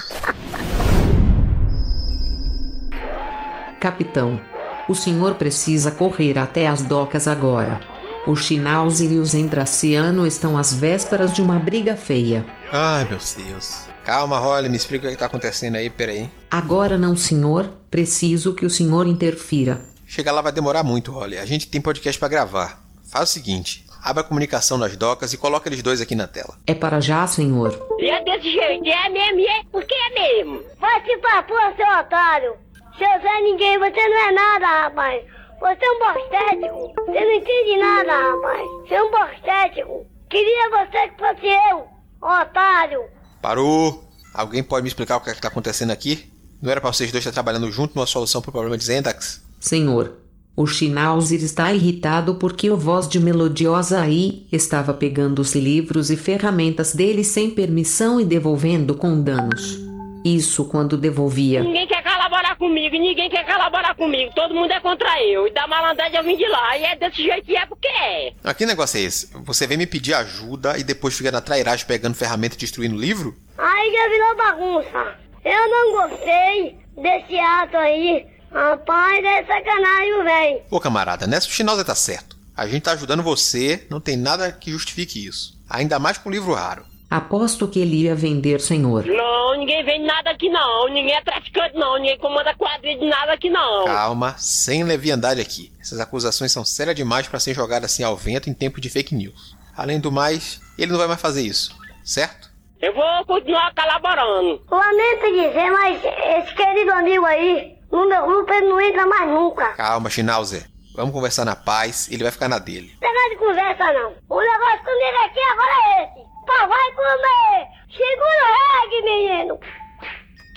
Capitão, 3.80 4.42
o 4.90 4.96
senhor 4.96 5.36
precisa 5.36 5.92
correr 5.92 6.38
até 6.38 6.68
as 6.68 6.82
docas 6.82 7.28
agora. 7.28 7.80
O 8.28 8.36
Schnauzer 8.36 9.12
e 9.12 9.20
o 9.20 9.26
Zendraciano 9.26 10.28
estão 10.28 10.58
às 10.58 10.74
vésperas 10.74 11.34
de 11.34 11.42
uma 11.42 11.58
briga 11.58 11.96
feia. 11.96 12.46
Ai, 12.72 13.06
meu 13.06 13.18
Deus. 13.18 13.88
Calma, 14.04 14.38
Holly, 14.38 14.68
me 14.68 14.76
explica 14.76 15.08
o 15.08 15.12
que 15.12 15.16
tá 15.16 15.28
acontecendo 15.28 15.76
aí, 15.76 15.90
peraí. 15.90 16.30
Agora 16.52 16.98
não, 16.98 17.16
senhor. 17.16 17.72
Preciso 17.90 18.54
que 18.54 18.66
o 18.66 18.70
senhor 18.70 19.08
interfira. 19.08 19.82
Chegar 20.06 20.32
lá 20.32 20.42
vai 20.42 20.52
demorar 20.52 20.84
muito, 20.84 21.12
Holly. 21.12 21.38
A 21.38 21.46
gente 21.46 21.68
tem 21.68 21.80
podcast 21.80 22.20
pra 22.20 22.28
gravar. 22.28 22.89
Faz 23.12 23.30
o 23.30 23.34
seguinte: 23.34 23.86
abra 24.04 24.22
a 24.22 24.26
comunicação 24.26 24.78
nas 24.78 24.96
docas 24.96 25.34
e 25.34 25.38
coloca 25.38 25.68
eles 25.68 25.82
dois 25.82 26.00
aqui 26.02 26.16
na 26.16 26.28
tela. 26.28 26.58
É 26.68 26.74
para 26.74 27.00
já, 27.00 27.26
senhor. 27.28 27.88
E 28.00 28.10
é 28.10 28.24
desse 28.24 28.52
jeito, 28.52 28.88
é 28.88 29.10
mesmo, 29.10 29.40
é 29.42 29.64
porque 29.72 29.94
é 29.94 30.10
mesmo. 30.14 30.62
Vai 30.80 31.04
se 31.04 31.18
pra 31.18 31.44
porra, 31.44 31.74
seu 31.76 32.00
otário. 32.00 32.54
Seu 32.98 33.08
Zé 33.22 33.42
Ninguém, 33.42 33.80
você 33.80 34.10
não 34.10 34.28
é 34.28 34.32
nada, 34.32 34.66
rapaz. 34.84 35.24
Você 35.60 35.86
é 35.86 35.92
um 35.92 36.00
bostético. 36.00 36.94
Você 37.06 37.20
não 37.20 37.32
entende 37.32 37.78
nada, 37.78 38.12
rapaz. 38.12 38.68
Você 38.88 38.94
é 38.94 39.04
um 39.04 39.12
bostético. 39.12 40.06
Queria 40.30 40.70
você 40.70 41.08
que 41.10 41.18
fosse 41.18 41.48
eu, 41.72 41.88
otário. 42.22 43.02
Parou! 43.42 44.04
Alguém 44.34 44.62
pode 44.62 44.84
me 44.84 44.90
explicar 44.90 45.18
o 45.18 45.22
que 45.22 45.30
é 45.30 45.34
que 45.34 45.42
tá 45.42 45.48
acontecendo 45.48 45.92
aqui? 45.92 46.32
Não 46.62 46.70
era 46.70 46.80
pra 46.80 46.92
vocês 46.92 47.12
dois 47.12 47.24
estar 47.24 47.34
trabalhando 47.34 47.72
junto 47.72 47.96
numa 47.96 48.06
solução 48.06 48.42
pro 48.42 48.52
problema 48.52 48.78
de 48.78 48.84
Zendax? 48.84 49.42
Senhor, 49.60 50.19
o 50.60 50.68
Schnauzer 50.68 51.42
está 51.42 51.72
irritado 51.72 52.36
porque 52.36 52.70
o 52.70 52.76
voz 52.76 53.08
de 53.08 53.18
melodiosa 53.18 54.02
aí 54.02 54.46
estava 54.52 54.94
pegando 54.94 55.40
os 55.40 55.56
livros 55.56 56.12
e 56.12 56.18
ferramentas 56.18 56.94
dele 56.94 57.24
sem 57.24 57.50
permissão 57.50 58.20
e 58.20 58.26
devolvendo 58.26 58.94
com 58.94 59.22
danos. 59.22 59.80
Isso 60.22 60.66
quando 60.66 60.98
devolvia. 60.98 61.64
Ninguém 61.64 61.88
quer 61.88 62.04
colaborar 62.04 62.58
comigo, 62.58 62.94
ninguém 62.98 63.30
quer 63.30 63.46
colaborar 63.46 63.96
comigo. 63.96 64.34
Todo 64.36 64.54
mundo 64.54 64.70
é 64.70 64.82
contra 64.82 65.24
eu. 65.24 65.48
E 65.48 65.54
da 65.54 65.66
malandragem 65.66 66.18
eu 66.18 66.26
vim 66.26 66.36
de 66.36 66.46
lá. 66.46 66.78
E 66.78 66.84
é 66.84 66.96
desse 66.98 67.24
jeito 67.24 67.46
que 67.46 67.56
é 67.56 67.66
porque 67.66 67.88
é. 67.88 68.34
Ah, 68.44 68.54
que 68.54 68.66
negócio 68.66 68.98
é 68.98 69.04
esse? 69.04 69.30
Você 69.46 69.66
vem 69.66 69.78
me 69.78 69.88
pedir 69.88 70.14
ajuda 70.14 70.78
e 70.78 70.84
depois 70.84 71.18
fica 71.18 71.32
na 71.32 71.40
trairagem 71.40 71.88
pegando 71.88 72.16
ferramenta 72.16 72.56
e 72.56 72.60
destruindo 72.60 72.98
o 72.98 73.00
livro? 73.00 73.34
Aí 73.58 73.94
já 73.94 74.10
virou 74.10 74.36
bagunça. 74.36 75.16
Eu 75.46 75.70
não 75.70 76.10
gostei 76.10 76.76
desse 76.98 77.40
ato 77.40 77.78
aí. 77.78 78.39
Rapaz, 78.52 79.24
é 79.24 79.44
sacanagem, 79.46 80.24
velho. 80.24 80.62
Ô 80.72 80.80
camarada, 80.80 81.28
nessa 81.28 81.48
o 81.48 81.84
tá 81.84 81.96
certo. 81.96 82.38
A 82.56 82.68
gente 82.68 82.84
tá 82.84 82.92
ajudando 82.92 83.24
você, 83.24 83.88
não 83.90 84.02
tem 84.02 84.18
nada 84.18 84.52
que 84.52 84.72
justifique 84.72 85.26
isso. 85.26 85.58
Ainda 85.70 86.00
mais 86.00 86.18
com 86.18 86.30
um 86.30 86.32
livro 86.32 86.54
raro. 86.54 86.84
Aposto 87.10 87.68
que 87.68 87.80
ele 87.80 88.04
ia 88.04 88.14
vender, 88.14 88.62
senhor. 88.62 89.06
Não, 89.06 89.58
ninguém 89.58 89.84
vende 89.84 90.06
nada 90.06 90.30
aqui 90.30 90.48
não. 90.48 90.88
Ninguém 90.90 91.16
é 91.16 91.22
traficante 91.22 91.76
não. 91.76 91.96
Ninguém 91.98 92.20
comanda 92.20 92.54
quadrilha 92.54 93.00
de 93.00 93.06
nada 93.08 93.34
aqui 93.34 93.50
não. 93.50 93.86
Calma, 93.86 94.36
sem 94.38 94.84
leviandade 94.84 95.42
aqui. 95.42 95.72
Essas 95.80 96.00
acusações 96.00 96.52
são 96.52 96.64
sérias 96.64 96.96
demais 96.96 97.28
para 97.28 97.40
ser 97.40 97.56
jogadas 97.56 97.92
assim 97.92 98.04
ao 98.04 98.16
vento 98.16 98.50
em 98.50 98.54
tempo 98.54 98.80
de 98.80 98.90
fake 98.90 99.16
news. 99.16 99.56
Além 99.76 100.00
do 100.00 100.12
mais, 100.12 100.62
ele 100.78 100.92
não 100.92 101.00
vai 101.00 101.08
mais 101.08 101.22
fazer 101.22 101.42
isso, 101.42 101.76
certo? 102.04 102.50
Eu 102.80 102.94
vou 102.94 103.26
continuar 103.26 103.74
colaborando. 103.74 104.62
Lamento 104.70 105.26
dizer, 105.32 105.72
mas 105.72 106.02
esse 106.04 106.54
querido 106.54 106.92
amigo 106.92 107.26
aí, 107.26 107.79
grupo 107.90 108.54
ele 108.54 108.68
não 108.68 108.82
entra 108.82 109.06
mais 109.06 109.30
nunca. 109.30 109.74
Calma, 109.74 110.10
Schnauzer. 110.10 110.66
Vamos 110.96 111.14
conversar 111.14 111.46
na 111.46 111.56
paz, 111.56 112.10
ele 112.12 112.24
vai 112.24 112.32
ficar 112.32 112.50
na 112.50 112.60
dele. 112.60 112.92
Não 113.02 113.30
de 113.30 113.36
conversa 113.38 113.94
não. 113.94 114.14
O 114.30 114.40
negócio 114.40 114.80
comigo 114.84 115.18
aqui 115.26 115.40
agora 115.52 115.72
é 115.72 116.04
esse. 116.04 116.30
Pá, 116.46 116.68
vai 116.68 116.92
comer. 116.94 117.68
Segura 117.90 118.44
o 118.46 118.82
reggae, 118.82 119.04
menino. 119.04 119.60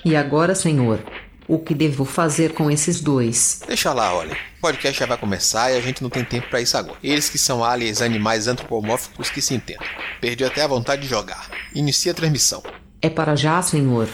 E 0.05 0.15
agora, 0.15 0.53
senhor, 0.55 0.99
o 1.47 1.59
que 1.59 1.73
devo 1.73 2.03
fazer 2.03 2.53
com 2.53 2.69
esses 2.69 2.99
dois? 2.99 3.61
Deixa 3.67 3.93
lá, 3.93 4.13
olha. 4.13 4.33
O 4.57 4.61
podcast 4.61 4.99
já 4.99 5.05
vai 5.05 5.17
começar 5.17 5.71
e 5.71 5.77
a 5.77 5.81
gente 5.81 6.01
não 6.01 6.09
tem 6.09 6.23
tempo 6.23 6.49
para 6.49 6.61
isso 6.61 6.75
agora. 6.75 6.97
Eles 7.03 7.29
que 7.29 7.37
são 7.37 7.63
aliens 7.63 8.01
animais 8.01 8.47
antropomórficos 8.47 9.29
que 9.29 9.41
se 9.41 9.53
entendem. 9.53 9.87
Perdi 10.19 10.43
até 10.43 10.61
a 10.63 10.67
vontade 10.67 11.03
de 11.03 11.07
jogar. 11.07 11.49
Inicia 11.73 12.11
a 12.11 12.15
transmissão. 12.15 12.63
É 13.01 13.09
para 13.09 13.35
já, 13.35 13.61
senhor. 13.61 14.07